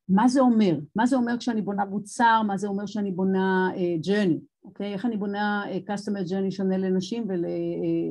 [0.09, 0.79] מה זה אומר?
[0.97, 2.43] מה זה אומר כשאני בונה מוצר?
[2.47, 3.71] מה זה אומר שאני בונה
[4.07, 4.41] ג'רני?
[4.67, 4.93] אוקיי?
[4.93, 7.27] איך אני בונה customer journey שונה לנשים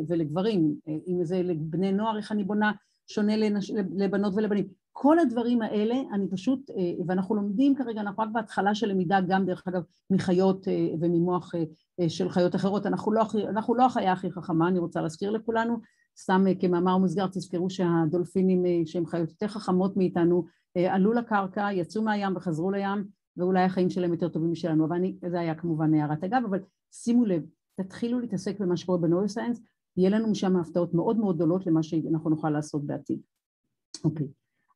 [0.08, 0.76] ולגברים?
[1.08, 2.72] אם זה לבני נוער, איך אני בונה
[3.08, 3.34] שונה
[3.96, 4.66] לבנות ולבנים?
[4.92, 6.72] כל הדברים האלה, אני פשוט,
[7.08, 10.68] ואנחנו לומדים כרגע, אנחנו רק בהתחלה של למידה גם דרך אגב מחיות
[11.02, 11.52] וממוח
[12.08, 15.78] של חיות אחרות, אנחנו לא, אנחנו לא החיה הכי חכמה, אני רוצה להזכיר לכולנו,
[16.18, 20.46] סתם כמאמר מוסגר, תזכרו שהדולפינים שהם חיות יותר חכמות מאיתנו
[20.76, 23.06] עלו לקרקע, יצאו מהים וחזרו לים
[23.38, 26.60] ואולי החיים שלהם יותר טובים משלנו, אבל אני, זה היה כמובן הערת אגב, אבל
[26.92, 27.44] שימו לב,
[27.76, 29.62] תתחילו להתעסק במה שקורה בנוירוסיינס,
[29.98, 33.20] יהיה לנו משם הפתעות מאוד מאוד גדולות למה שאנחנו נוכל לעשות בעתיד.
[34.04, 34.28] אוקיי,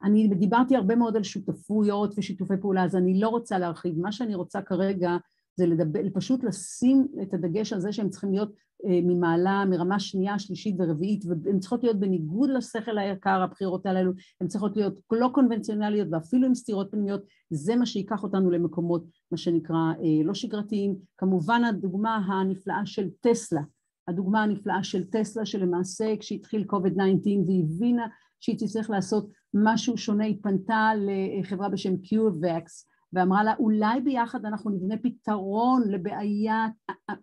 [0.04, 4.36] אני דיברתי הרבה מאוד על שותפויות ושיתופי פעולה, אז אני לא רוצה להרחיב, מה שאני
[4.36, 5.18] רוצה כרגע
[5.60, 8.52] זה לדבר, פשוט לשים את הדגש על זה שהם צריכים להיות
[8.84, 14.78] ממעלה, מרמה שנייה, שלישית ורביעית, והן צריכות להיות בניגוד לשכל היקר, הבחירות הללו, הן צריכות
[14.78, 19.94] להיות לא קונבנציונליות ואפילו עם סתירות פנימיות, זה מה שיקח אותנו למקומות, מה שנקרא,
[20.24, 20.96] לא שגרתיים.
[21.18, 23.62] כמובן הדוגמה הנפלאה של טסלה,
[24.08, 28.08] הדוגמה הנפלאה של טסלה, שלמעשה כשהתחיל COVID-19 והיא הבינה
[28.40, 30.92] שהיא תצטרך לעשות משהו שונה, היא פנתה
[31.40, 36.68] לחברה בשם QVX, ואמרה לה אולי ביחד אנחנו נבנה פתרון לבעיה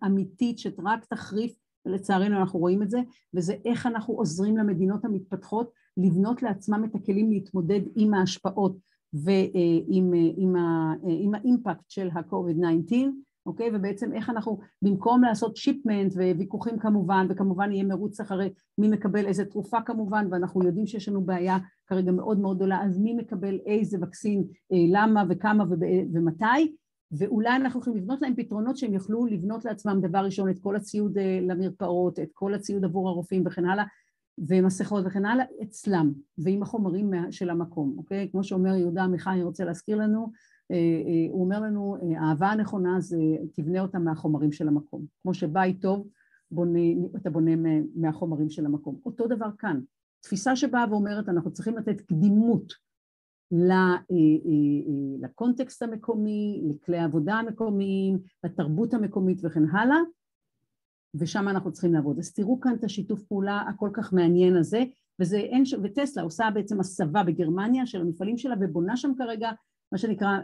[0.05, 2.99] אמיתית שרק תחריף ולצערנו אנחנו רואים את זה
[3.33, 8.77] וזה איך אנחנו עוזרים למדינות המתפתחות לבנות לעצמם את הכלים להתמודד עם ההשפעות
[9.13, 10.55] ועם עם,
[11.07, 12.93] עם האימפקט של ה-COVID-19
[13.47, 13.69] אוקיי?
[13.73, 19.45] ובעצם איך אנחנו, במקום לעשות שיפמנט וויכוחים כמובן, וכמובן יהיה מרוץ אחרי מי מקבל איזה
[19.45, 21.57] תרופה כמובן, ואנחנו יודעים שיש לנו בעיה
[21.87, 25.65] כרגע מאוד מאוד גדולה, אז מי מקבל איזה וקסין, למה וכמה
[26.13, 26.75] ומתי,
[27.11, 31.17] ואולי אנחנו יכולים לבנות להם פתרונות שהם יוכלו לבנות לעצמם דבר ראשון את כל הציוד
[31.41, 33.83] למרפאות, את כל הציוד עבור הרופאים וכן הלאה,
[34.37, 38.29] ומסכות וכן הלאה, אצלם, ועם החומרים של המקום, אוקיי?
[38.31, 40.31] כמו שאומר יהודה עמיחי, אני רוצה להזכיר לנו,
[41.31, 43.17] הוא אומר לנו, האהבה הנכונה זה
[43.53, 45.05] תבנה אותה מהחומרים של המקום.
[45.21, 46.07] כמו שבית טוב,
[46.51, 46.79] בונה,
[47.15, 47.51] אתה בונה
[47.95, 48.95] מהחומרים של המקום.
[49.05, 49.79] אותו דבר כאן.
[50.27, 52.73] תפיסה שבאה ואומרת, אנחנו צריכים לתת קדימות
[55.21, 59.97] לקונטקסט המקומי, לכלי העבודה המקומיים, לתרבות המקומית וכן הלאה,
[61.15, 62.19] ושם אנחנו צריכים לעבוד.
[62.19, 64.83] אז תראו כאן את השיתוף פעולה הכל כך מעניין הזה,
[65.19, 65.41] וזה,
[65.83, 69.51] וטסלה עושה בעצם הסבה בגרמניה של המפעלים שלה ובונה שם כרגע
[69.91, 70.37] מה שנקרא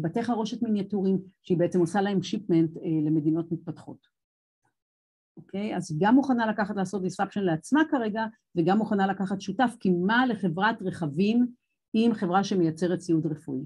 [0.00, 2.70] בתי חרושת מיניאטורים, שהיא בעצם עושה להם שיפמנט
[3.06, 4.19] למדינות מתפתחות.
[5.46, 5.76] אוקיי?
[5.76, 8.26] אז היא גם מוכנה לקחת לעשות disruption לעצמה כרגע,
[8.56, 11.46] וגם מוכנה לקחת שותף, כי מה לחברת רכבים
[11.92, 13.60] עם חברה שמייצרת ציוד רפואי?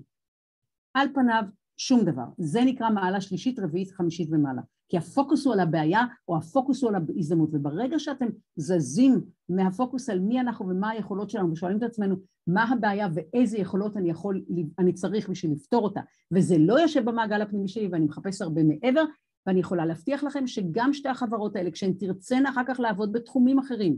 [0.95, 1.43] על פניו,
[1.77, 2.25] שום דבר.
[2.39, 4.63] זה נקרא מעלה שלישית, רביעית, חמישית ומעלה.
[4.89, 10.21] כי הפוקוס הוא על הבעיה או הפוקוס הוא על ההזדמנות וברגע שאתם זזים מהפוקוס על
[10.21, 12.17] מי אנחנו ומה היכולות שלנו ושואלים את עצמנו
[12.47, 14.45] מה הבעיה ואיזה יכולות אני יכול,
[14.79, 16.01] אני צריך בשביל לפתור אותה
[16.33, 19.05] וזה לא יושב במעגל הפנימי שלי ואני מחפש הרבה מעבר
[19.47, 23.97] ואני יכולה להבטיח לכם שגם שתי החברות האלה כשהן תרצנה אחר כך לעבוד בתחומים אחרים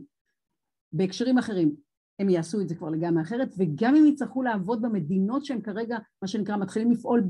[0.92, 1.76] בהקשרים אחרים
[2.18, 6.28] הם יעשו את זה כבר לגמרי אחרת וגם אם יצטרכו לעבוד במדינות שהם כרגע מה
[6.28, 7.22] שנקרא מתחילים לפעול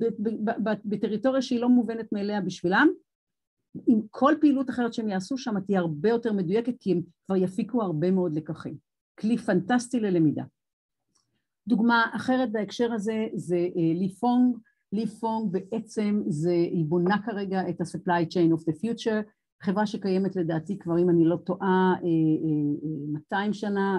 [0.85, 2.89] בטריטוריה שהיא לא מובנת מאליה בשבילם
[3.87, 7.83] עם כל פעילות אחרת שהם יעשו שם תהיה הרבה יותר מדויקת כי הם כבר יפיקו
[7.83, 8.77] הרבה מאוד לקחים.
[9.21, 10.45] כלי פנטסטי ללמידה.
[11.69, 14.09] דוגמה אחרת בהקשר הזה זה לי
[14.91, 19.30] פונג, לי פונג בעצם זה, היא בונה כרגע את ה-supply chain of the future.
[19.62, 21.95] חברה שקיימת לדעתי כבר אם אני לא טועה
[23.12, 23.99] 200 שנה,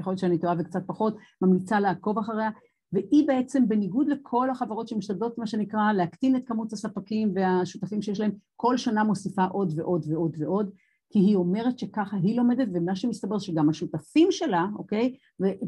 [0.00, 2.50] יכול להיות שאני טועה וקצת פחות, ממליצה לעקוב אחריה.
[2.92, 8.30] והיא בעצם בניגוד לכל החברות שמשתדלות מה שנקרא להקטין את כמות הספקים והשותפים שיש להם
[8.56, 10.70] כל שנה מוסיפה עוד ועוד ועוד ועוד
[11.10, 15.16] כי היא אומרת שככה היא לומדת ומה שמסתבר שגם השותפים שלה, אוקיי,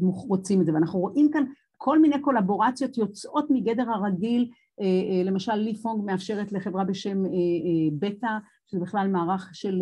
[0.03, 0.73] רוצים את זה.
[0.73, 1.43] ואנחנו רואים כאן
[1.77, 4.49] כל מיני קולבורציות יוצאות מגדר הרגיל,
[4.81, 7.31] אה, אה, למשל לי פונג מאפשרת לחברה בשם אה,
[7.99, 8.27] בטא,
[8.67, 9.81] שזה בכלל מערך של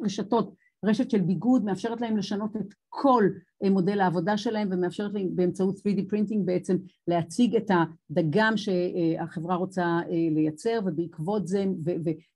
[0.00, 3.24] רשתות רשת של ביגוד מאפשרת להם לשנות את כל
[3.64, 6.76] אה, מודל העבודה שלהם ומאפשרת להם באמצעות 3D printing בעצם
[7.08, 7.70] להציג את
[8.10, 11.64] הדגם שהחברה רוצה אה, לייצר ובעקבות זה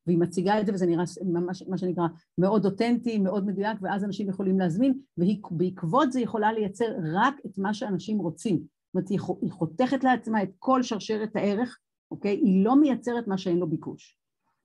[0.07, 2.07] והיא מציגה את זה וזה נראה ממש מה שנקרא
[2.39, 7.59] מאוד אותנטי, מאוד מדויק ואז אנשים יכולים להזמין והיא בעקבות זה יכולה לייצר רק את
[7.59, 11.79] מה שאנשים רוצים זאת אומרת היא חותכת לעצמה את כל שרשרת הערך,
[12.11, 12.37] אוקיי?
[12.37, 14.19] היא לא מייצרת מה שאין לו ביקוש.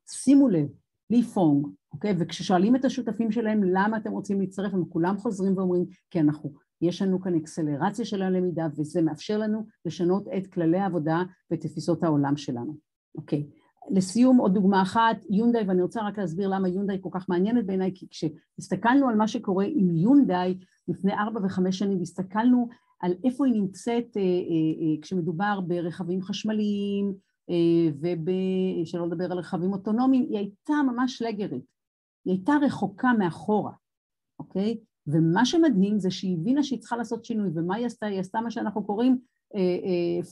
[0.10, 0.68] שימו לב,
[1.10, 2.16] לי פונג אוקיי?
[2.20, 7.02] וכששואלים את השותפים שלהם למה אתם רוצים להצטרף, הם כולם חוזרים ואומרים כי אנחנו, יש
[7.02, 12.38] לנו כאן אקסלרציה של הלמידה וזה מאפשר לנו לשנות את כללי העבודה ואת תפיסות העולם
[12.38, 12.78] שלנו,
[13.16, 13.48] אוקיי?
[13.90, 17.92] לסיום עוד דוגמה אחת, יונדאי, ואני רוצה רק להסביר למה יונדאי כל כך מעניינת בעיניי,
[17.96, 22.68] כי כשהסתכלנו על מה שקורה עם יונדאי לפני ארבע וחמש שנים, והסתכלנו
[23.02, 27.14] על איפה היא נמצאת אה, אה, אה, כשמדובר ברכבים חשמליים,
[28.02, 31.64] ושלא לדבר על רכבים אוטונומיים, היא הייתה ממש laggard-ית.
[32.26, 33.72] היא הייתה רחוקה מאחורה,
[34.40, 34.78] אוקיי?
[35.08, 38.06] ומה שמדהים זה שהיא הבינה שהיא צריכה לעשות שינוי, ומה היא עשתה?
[38.06, 39.18] היא עשתה מה שאנחנו קוראים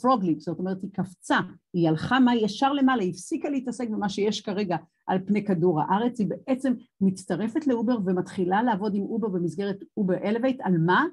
[0.02, 1.38] frog leap, אה, אה, זאת אומרת היא קפצה,
[1.74, 4.78] היא הלכה מה ישר למעלה, היא הפסיקה להתעסק במה שיש כרגע
[5.08, 10.62] על פני כדור הארץ, היא בעצם מצטרפת לאובר ומתחילה לעבוד עם אובר במסגרת Uber Elevate,
[10.62, 11.06] על מה?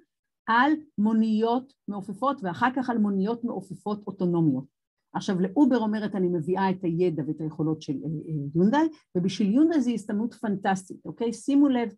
[0.47, 4.76] על מוניות מעופפות ואחר כך על מוניות מעופפות אוטונומיות.
[5.17, 9.81] עכשיו לאובר אומרת אני מביאה את הידע ואת היכולות של אה, אה, יונדאי ובשביל יונדאי
[9.81, 11.33] זו הזדמנות פנטסטית, אוקיי?
[11.33, 11.89] שימו לב,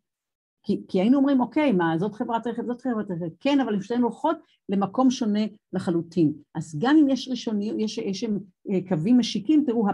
[0.62, 4.02] כי, כי היינו אומרים אוקיי מה זאת חברת רכב, זאת חברת רכב, כן אבל שתיהן
[4.02, 4.36] הולכות
[4.68, 5.40] למקום שונה
[5.72, 9.86] לחלוטין אז גם אם יש ראשונים, יש, יש אה, קווים משיקים, תראו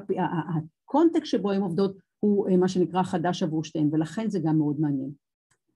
[0.84, 5.10] הקונטקסט שבו הן עובדות הוא מה שנקרא חדש עבור שתיהן ולכן זה גם מאוד מעניין.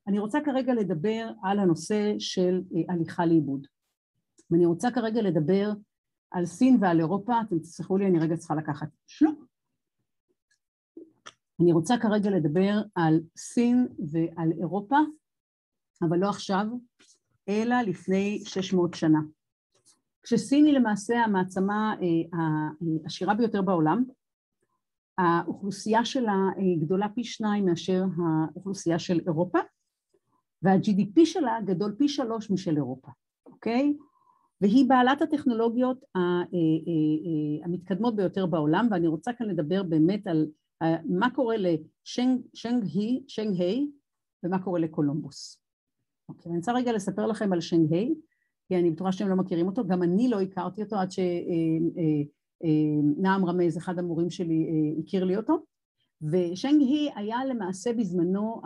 [0.06, 3.66] אני רוצה כרגע לדבר על הנושא של הליכה לאיבוד
[4.50, 5.72] ואני רוצה כרגע לדבר
[6.30, 9.44] על סין ועל אירופה, אתם תסלחו לי, אני רגע צריכה לקחת שלוק.
[11.60, 14.96] אני רוצה כרגע לדבר על סין ועל אירופה,
[16.02, 16.66] אבל לא עכשיו,
[17.48, 19.20] אלא לפני 600 שנה.
[20.22, 22.38] כשסין היא למעשה המעצמה אה,
[23.04, 24.04] העשירה ביותר בעולם,
[25.18, 29.58] האוכלוסייה שלה אה, גדולה פי שניים מאשר האוכלוסייה של אירופה,
[30.62, 33.10] וה-GDP שלה גדול פי שלוש משל אירופה,
[33.46, 33.96] אוקיי?
[34.60, 40.46] והיא בעלת הטכנולוגיות אה, אה, אה, המתקדמות ביותר בעולם ואני רוצה כאן לדבר באמת על
[41.04, 41.56] מה קורה
[43.26, 43.90] לשנג-היי
[44.44, 45.62] ומה קורה לקולומבוס.
[46.28, 48.14] אוקיי, אני רוצה רגע לספר לכם על שנג-היי
[48.68, 51.08] כי אני בטוחה שאתם לא מכירים אותו, גם אני לא הכרתי אותו עד
[52.60, 54.66] שנעם רמז, אחד המורים שלי,
[54.98, 55.64] הכיר לי אותו
[56.22, 58.60] ושנג-היי היה למעשה בזמנו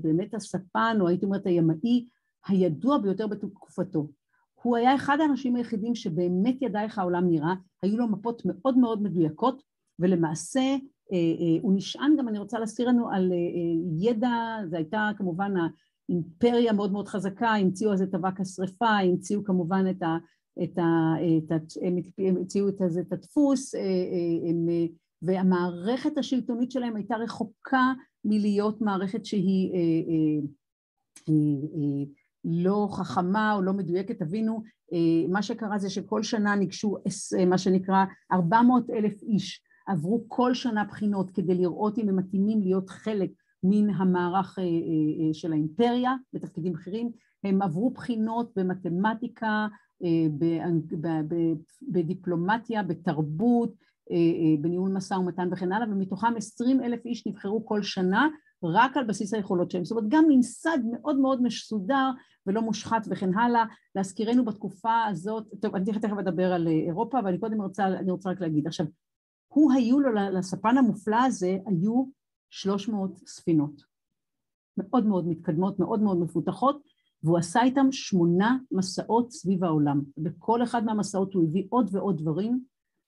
[0.00, 2.06] באמת הספן או הייתי אומרת הימאי
[2.46, 4.08] הידוע ביותר בתקופתו
[4.66, 9.02] הוא היה אחד האנשים היחידים שבאמת ידע איך העולם נראה, היו לו מפות מאוד מאוד
[9.02, 9.62] מדויקות
[9.98, 13.38] ולמעשה אה, אה, הוא נשען גם, אני רוצה להזכיר לנו על אה,
[14.08, 19.84] ידע, זו הייתה כמובן האימפריה מאוד מאוד חזקה, המציאו אז את אבק השרפה, המציאו כמובן
[19.90, 20.16] את ה...
[20.62, 23.74] את ה, את ה הם המציאו את, את הדפוס
[24.50, 24.66] הם,
[25.22, 27.92] והמערכת השלטונית שלהם הייתה רחוקה
[28.24, 29.72] מלהיות מערכת שהיא
[32.46, 36.96] לא חכמה או לא מדויקת, תבינו, אה, מה שקרה זה שכל שנה ניגשו
[37.38, 42.60] אה, מה שנקרא 400 אלף איש, עברו כל שנה בחינות כדי לראות אם הם מתאימים
[42.60, 43.30] להיות חלק
[43.62, 44.64] מן המערך אה,
[45.34, 47.10] של האימפריה בתפקידים בכירים,
[47.44, 49.66] הם עברו בחינות במתמטיקה,
[51.92, 53.72] בדיפלומטיה, בתרבות,
[54.60, 58.28] בניהול משא ומתן וכן הלאה, ומתוכם 20 אלף איש נבחרו כל שנה
[58.66, 62.10] רק על בסיס היכולות שלהם, זאת אומרת גם ממסד מאוד מאוד מסודר
[62.46, 63.64] ולא מושחת וכן הלאה,
[63.94, 68.10] להזכירנו בתקופה הזאת, טוב אני תכף אדבר על אה, אירופה אבל אני קודם רוצה, אני
[68.10, 68.86] רוצה רק להגיד, עכשיו
[69.48, 72.04] הוא היו לו, לספן המופלא הזה היו
[72.50, 73.82] 300 ספינות.
[74.78, 76.82] מאוד מאוד מתקדמות, מאוד מאוד מפותחות
[77.22, 82.60] והוא עשה איתם שמונה מסעות סביב העולם, בכל אחד מהמסעות הוא הביא עוד ועוד דברים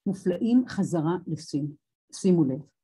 [0.07, 1.67] מופלאים חזרה לסין,
[2.13, 2.78] שימו לב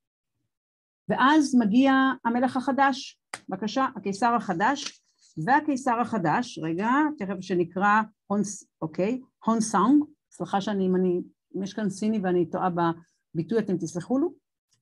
[1.09, 1.93] ואז מגיע
[2.25, 5.01] המלך החדש, בבקשה, הקיסר החדש,
[5.45, 11.21] והקיסר החדש, רגע, תכף שנקרא הונס, אוקיי, הונסאונג, סליחה שאני, אם אני,
[11.57, 14.33] אם יש כאן סיני ואני טועה בביטוי אתם תסלחו לו,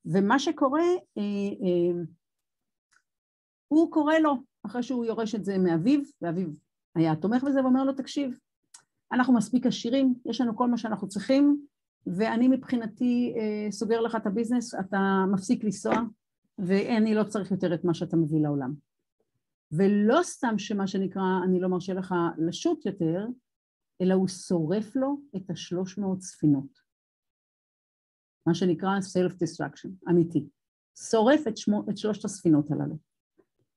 [0.04, 0.84] ומה שקורה,
[3.68, 6.48] הוא קורא לו, אחרי שהוא יורש את זה מאביו, ואביו
[6.94, 8.38] היה תומך בזה ואומר לו, תקשיב,
[9.12, 11.66] אנחנו מספיק עשירים, יש לנו כל מה שאנחנו צריכים,
[12.06, 13.34] ואני מבחינתי
[13.70, 15.94] סוגר לך את הביזנס, אתה מפסיק לנסוע,
[16.58, 18.74] ואני לא צריך יותר את מה שאתה מביא לעולם.
[19.72, 23.26] ולא סתם שמה שנקרא, אני לא מרשה לך לשוט יותר,
[24.00, 26.78] אלא הוא שורף לו את השלוש מאות ספינות.
[28.46, 30.46] מה שנקרא self-destruction, אמיתי.
[31.10, 32.96] שורף את, שמו, את שלושת הספינות הללו.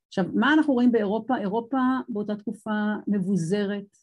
[0.08, 1.38] עכשיו, מה אנחנו רואים באירופה?
[1.38, 1.78] אירופה
[2.10, 3.98] באותה תקופה מבוזרת,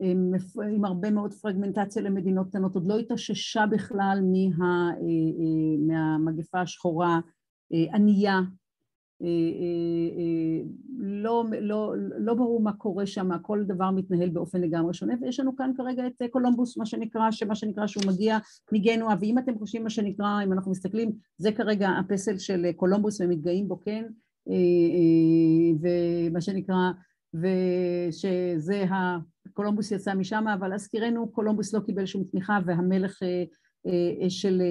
[0.00, 4.18] עם, הרבה מאוד פרגמנטציה למדינות קטנות, עוד לא התאוששה בכלל
[4.58, 7.20] מה, אה, אה, מהמגפה השחורה,
[7.72, 8.40] אה, ענייה,
[10.98, 15.56] לא, לא, לא ברור מה קורה שם, כל דבר מתנהל באופן לגמרי שונה, ויש לנו
[15.56, 18.38] כאן כרגע את קולומבוס, מה שנקרא, שמה שנקרא שהוא מגיע
[18.72, 23.68] מגנואה, ואם אתם חושבים מה שנקרא, אם אנחנו מסתכלים, זה כרגע הפסל של קולומבוס ומתגאים
[23.68, 24.04] בו, כן,
[25.80, 26.90] ומה שנקרא,
[27.34, 29.18] ושזה ה...
[29.56, 33.18] קולומבוס יצא משם, אבל להזכירנו קולומבוס לא קיבל שום תמיכה והמלך
[34.28, 34.62] של,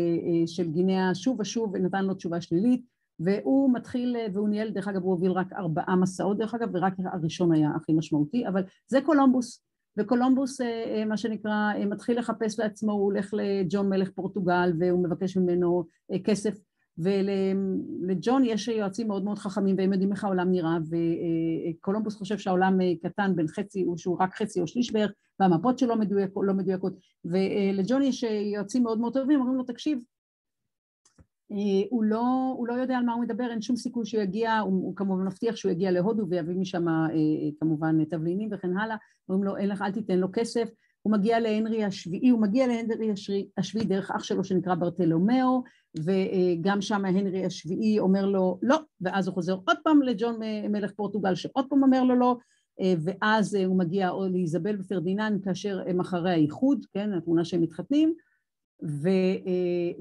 [0.45, 2.81] של גנואה שוב ושוב נתן לו תשובה שלילית
[3.19, 7.51] והוא מתחיל, והוא ניהל, דרך אגב הוא הוביל רק ארבעה מסעות דרך אגב ורק הראשון
[7.51, 9.61] היה הכי משמעותי, אבל זה קולומבוס.
[9.97, 10.61] וקולומבוס
[11.07, 15.83] מה שנקרא מתחיל לחפש לעצמו, הוא הולך לג'ון מלך פורטוגל והוא מבקש ממנו
[16.23, 16.57] כסף
[16.97, 20.77] ולג'ון יש יועצים מאוד מאוד חכמים והם יודעים איך העולם נראה
[21.79, 26.31] וקולומבוס חושב שהעולם קטן בין חצי, שהוא רק חצי או שליש בערך והמפות שלו מדויק,
[26.35, 26.93] לא מדויקות.
[27.25, 28.23] ולג'ון יש
[28.53, 29.99] יועצים מאוד מאוד טובים, אומרים לו תקשיב
[31.89, 34.71] הוא לא, הוא לא יודע על מה הוא מדבר, אין שום סיכוי שהוא יגיע, הוא,
[34.71, 36.85] הוא כמובן מבטיח שהוא יגיע להודו ויביא משם
[37.59, 38.95] כמובן תבלינים וכן הלאה,
[39.29, 40.69] אומרים לו אין לך, אל תיתן לו כסף,
[41.01, 43.11] הוא מגיע להנרי השביעי, הוא מגיע להנרי
[43.57, 45.63] השביעי דרך אח שלו שנקרא ברטלומיאו
[45.97, 50.39] וגם שם הנרי השביעי אומר לו לא, ואז הוא חוזר עוד פעם לג'ון
[50.69, 52.37] מלך פורטוגל שעוד פעם אומר לו לא
[52.79, 58.13] ואז הוא מגיע לאיזבל ופרדיננד כאשר הם אחרי האיחוד, כן, התמונה שהם מתחתנים
[58.83, 59.09] ו,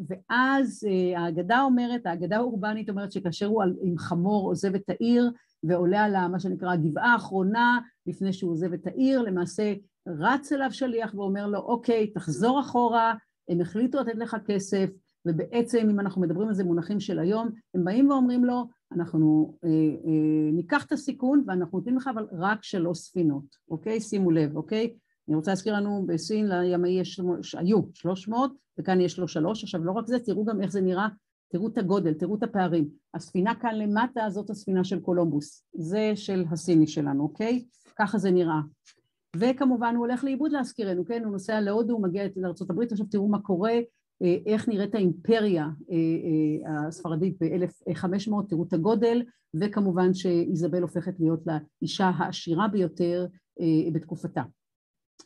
[0.09, 0.87] ואז
[1.17, 5.31] האגדה אומרת, האגדה האורבנית אומרת שכאשר הוא עם חמור עוזב את העיר
[5.63, 9.75] ועולה על מה שנקרא הגבעה האחרונה לפני שהוא עוזב את העיר, למעשה
[10.09, 13.15] רץ אליו שליח ואומר לו אוקיי תחזור אחורה,
[13.49, 14.91] הם החליטו לתת לך כסף
[15.27, 19.69] ובעצם אם אנחנו מדברים על זה מונחים של היום, הם באים ואומרים לו אנחנו אה,
[19.71, 24.01] אה, ניקח את הסיכון ואנחנו נותנים לך אבל רק שלוש ספינות, אוקיי?
[24.01, 24.95] שימו לב, אוקיי?
[25.29, 27.21] אני רוצה להזכיר לנו בסין לימאי יש,
[27.57, 30.81] היו שלוש מאות וכאן יש לו שלוש, עכשיו לא רק זה, תראו גם איך זה
[30.81, 31.09] נראה,
[31.49, 32.89] תראו את הגודל, תראו את הפערים.
[33.15, 37.65] הספינה כאן למטה זאת הספינה של קולומבוס, זה של הסיני שלנו, אוקיי?
[37.99, 38.61] ככה זה נראה.
[39.37, 41.25] וכמובן הוא הולך לאיבוד להזכירנו, כן?
[41.25, 43.73] הוא נוסע להודו, הוא מגיע לארה"ב, עכשיו תראו מה קורה,
[44.47, 45.69] איך נראית האימפריה
[46.69, 49.23] הספרדית ב-1500, תראו את הגודל,
[49.61, 53.27] וכמובן שאיזבל הופכת להיות לאישה העשירה ביותר
[53.93, 54.43] בתקופתה.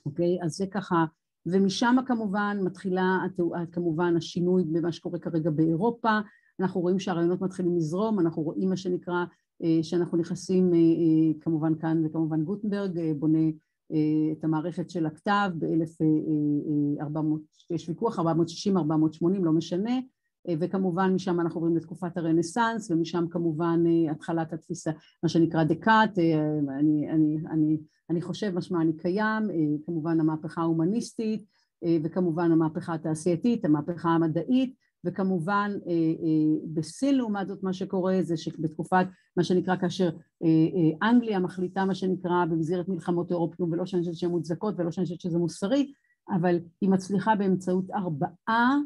[0.07, 0.39] אוקיי?
[0.43, 1.05] אז זה ככה,
[1.47, 3.19] ומשם כמובן מתחילה
[3.73, 6.19] כמובן השינוי במה שקורה כרגע באירופה,
[6.61, 9.25] אנחנו רואים שהרעיונות מתחילים לזרום, אנחנו רואים מה שנקרא
[9.83, 10.73] שאנחנו נכנסים
[11.41, 13.49] כמובן כאן וכמובן גוטנברג בונה
[14.33, 17.19] את המערכת של הכתב ב-1400,
[17.71, 18.23] יש ויכוח 460-480
[19.43, 20.01] לא משנה
[20.61, 24.91] וכמובן משם אנחנו עוברים לתקופת הרנסאנס ומשם כמובן התחלת התפיסה
[25.23, 26.19] מה שנקרא דקאט,
[26.79, 27.79] אני, אני, אני,
[28.11, 29.43] אני חושב משמע אני קיים,
[29.87, 31.45] כמובן המהפכה ההומניסטית
[32.05, 34.75] וכמובן המהפכה התעשייתית, המהפכה המדעית
[35.05, 35.73] וכמובן
[36.75, 40.11] בסין לעומת זאת מה שקורה זה שבתקופת מה שנקרא כאשר
[41.03, 45.21] אנגליה מחליטה מה שנקרא במסגרת מלחמות אירופיות ולא שאני חושבת שהן מוצדקות ולא שאני חושבת
[45.21, 45.93] שזה מוסרי
[46.31, 48.77] אבל היא מצליחה באמצעות ארבעה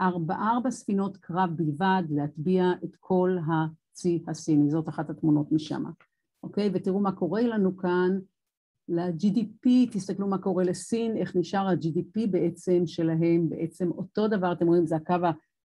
[0.00, 5.84] ארבע, ארבע ספינות קרב בלבד להטביע את כל הצי הסיני, זאת אחת התמונות משם,
[6.42, 6.70] אוקיי?
[6.74, 8.18] ותראו מה קורה לנו כאן
[8.88, 14.86] ל-GDP, תסתכלו מה קורה לסין, איך נשאר ה-GDP בעצם שלהם, בעצם אותו דבר, אתם רואים
[14.86, 15.14] זה הקו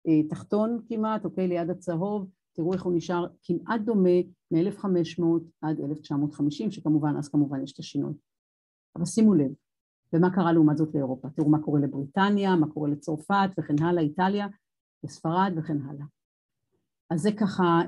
[0.06, 1.48] התחתון כמעט, אוקיי?
[1.48, 4.18] ליד הצהוב, תראו איך הוא נשאר כמעט דומה
[4.50, 5.22] מ-1500
[5.62, 8.12] עד 1950, שכמובן, אז כמובן יש את השינוי.
[8.96, 9.50] אבל שימו לב,
[10.12, 11.28] ומה קרה לעומת זאת לאירופה.
[11.30, 14.46] תראו מה קורה לבריטניה, מה קורה לצרפת וכן הלאה, איטליה,
[15.04, 16.06] לספרד וכן הלאה.
[17.10, 17.80] אז זה ככה,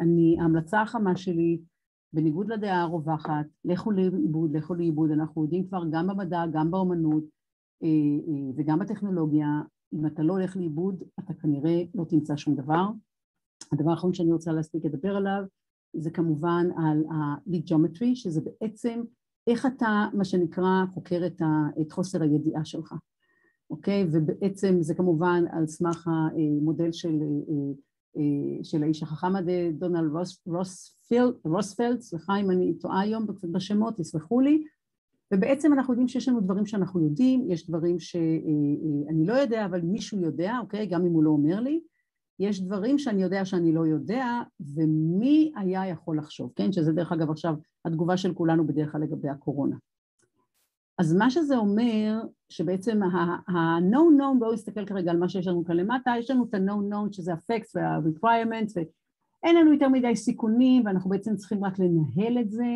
[0.00, 1.60] אני, ההמלצה החמה שלי,
[2.14, 7.24] בניגוד לדעה הרווחת, לכו לאיבוד, לכו לאיבוד, אנחנו יודעים כבר גם במדע, גם באומנות
[8.56, 9.46] וגם בטכנולוגיה,
[9.94, 12.88] אם אתה לא הולך לאיבוד, אתה כנראה לא תמצא שום דבר.
[13.72, 15.42] הדבר האחרון שאני רוצה להספיק לדבר עליו,
[15.96, 17.74] זה כמובן על ה-lead
[18.14, 19.02] שזה בעצם
[19.46, 22.94] איך אתה, מה שנקרא, חוקר את, ה, את חוסר הידיעה שלך.
[23.70, 24.06] אוקיי?
[24.12, 27.18] ובעצם זה כמובן על סמך המודל של,
[28.62, 30.10] של האיש החכם הזה, דונלד
[31.44, 34.64] רוספלד, סליחה אם אני טועה היום בשמות, תסלחו לי,
[35.34, 40.20] ובעצם אנחנו יודעים שיש לנו דברים שאנחנו יודעים, יש דברים שאני לא יודע, אבל מישהו
[40.20, 40.86] יודע, אוקיי?
[40.86, 41.80] גם אם הוא לא אומר לי,
[42.38, 44.26] יש דברים שאני יודע שאני לא יודע,
[44.74, 46.72] ומי היה יכול לחשוב, כן?
[46.72, 47.54] שזה דרך אגב עכשיו
[47.84, 49.76] התגובה של כולנו בדרך כלל לגבי הקורונה.
[50.98, 55.76] אז מה שזה אומר, שבעצם ה-known known, בואו נסתכל כרגע על מה שיש לנו כאן
[55.76, 61.10] למטה, יש לנו את ה-known known שזה ה-facts וה-requirements, ואין לנו יותר מדי סיכונים, ואנחנו
[61.10, 62.66] בעצם צריכים רק לנהל את זה.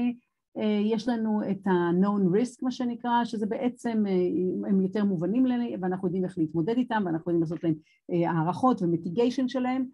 [0.59, 5.65] אה, יש לנו את ה-known risk, מה שנקרא, שזה בעצם, אה, הם יותר מובנים לנו,
[5.81, 7.75] ואנחנו יודעים איך להתמודד איתם, ואנחנו יודעים לעשות להם
[8.13, 9.85] אה, הערכות ומיטיגיישן שלהם.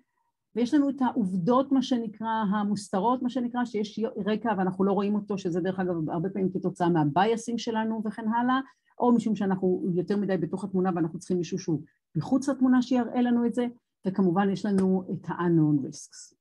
[0.56, 5.38] ויש לנו את העובדות, מה שנקרא, המוסתרות, מה שנקרא, שיש רקע ואנחנו לא רואים אותו,
[5.38, 8.60] שזה דרך אגב הרבה פעמים כתוצאה מהבייסים שלנו וכן הלאה,
[8.98, 11.82] או משום שאנחנו יותר מדי בתוך התמונה ואנחנו צריכים מישהו שהוא
[12.16, 13.66] מחוץ לתמונה שיראה לנו את זה,
[14.06, 16.34] וכמובן יש לנו את ה-unknown risks.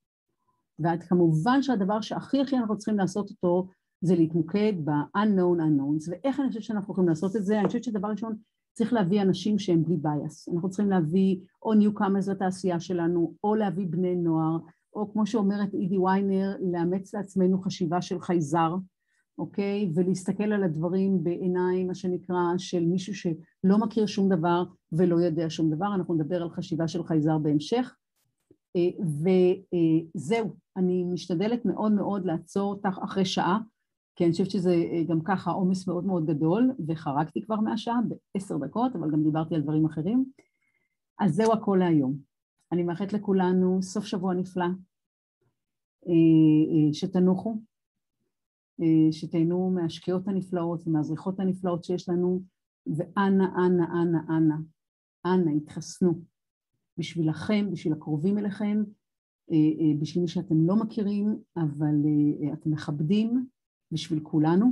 [0.80, 3.68] וכמובן שהדבר שהכי הכי אנחנו צריכים לעשות אותו
[4.01, 7.59] זה להתמוקד ב-unknown unknowns, ואיך אני חושבת שאנחנו יכולים לעשות את זה?
[7.59, 8.36] אני חושבת שדבר ראשון
[8.74, 13.88] צריך להביא אנשים שהם בלי bias, אנחנו צריכים להביא או newcomers לתעשייה שלנו, או להביא
[13.89, 14.57] בני נוער,
[14.95, 18.76] או כמו שאומרת אידי ויינר, לאמץ לעצמנו חשיבה של חייזר,
[19.38, 19.91] אוקיי?
[19.95, 25.69] ולהסתכל על הדברים בעיניים, מה שנקרא, של מישהו שלא מכיר שום דבר ולא יודע שום
[25.69, 27.95] דבר, אנחנו נדבר על חשיבה של חייזר בהמשך.
[28.76, 28.89] אה,
[30.15, 33.59] וזהו, אני משתדלת מאוד מאוד לעצור אותך אחרי שעה,
[34.16, 37.99] כי אני חושבת שזה אה, גם ככה עומס מאוד מאוד גדול, וחרגתי כבר מהשעה
[38.34, 40.26] בעשר דקות, אבל גם דיברתי על דברים אחרים.
[41.20, 42.18] אז זהו הכל להיום.
[42.72, 44.66] אני מאחלת לכולנו סוף שבוע נפלא,
[46.07, 46.11] אה,
[46.88, 47.57] אה, שתנוחו,
[49.11, 52.41] שתהנו מהשקיעות הנפלאות ומהזריחות הנפלאות שיש לנו,
[52.97, 54.55] ואנא, אנא, אנא, אנא,
[55.26, 56.20] אנא, התחסנו.
[56.97, 58.84] בשבילכם, בשביל הקרובים אליכם,
[60.01, 61.95] בשביל מי שאתם לא מכירים, אבל
[62.53, 63.45] אתם מכבדים,
[63.93, 64.71] בשביל כולנו.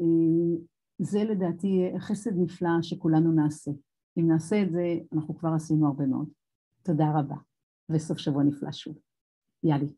[0.00, 0.64] אה,
[0.98, 3.70] זה לדעתי חסד נפלא שכולנו נעשה.
[4.18, 6.28] אם נעשה את זה, אנחנו כבר עשינו הרבה מאוד.
[6.82, 7.36] תודה רבה,
[7.88, 8.98] וסוף שבוע נפלא שוב.
[9.64, 9.88] יאללה.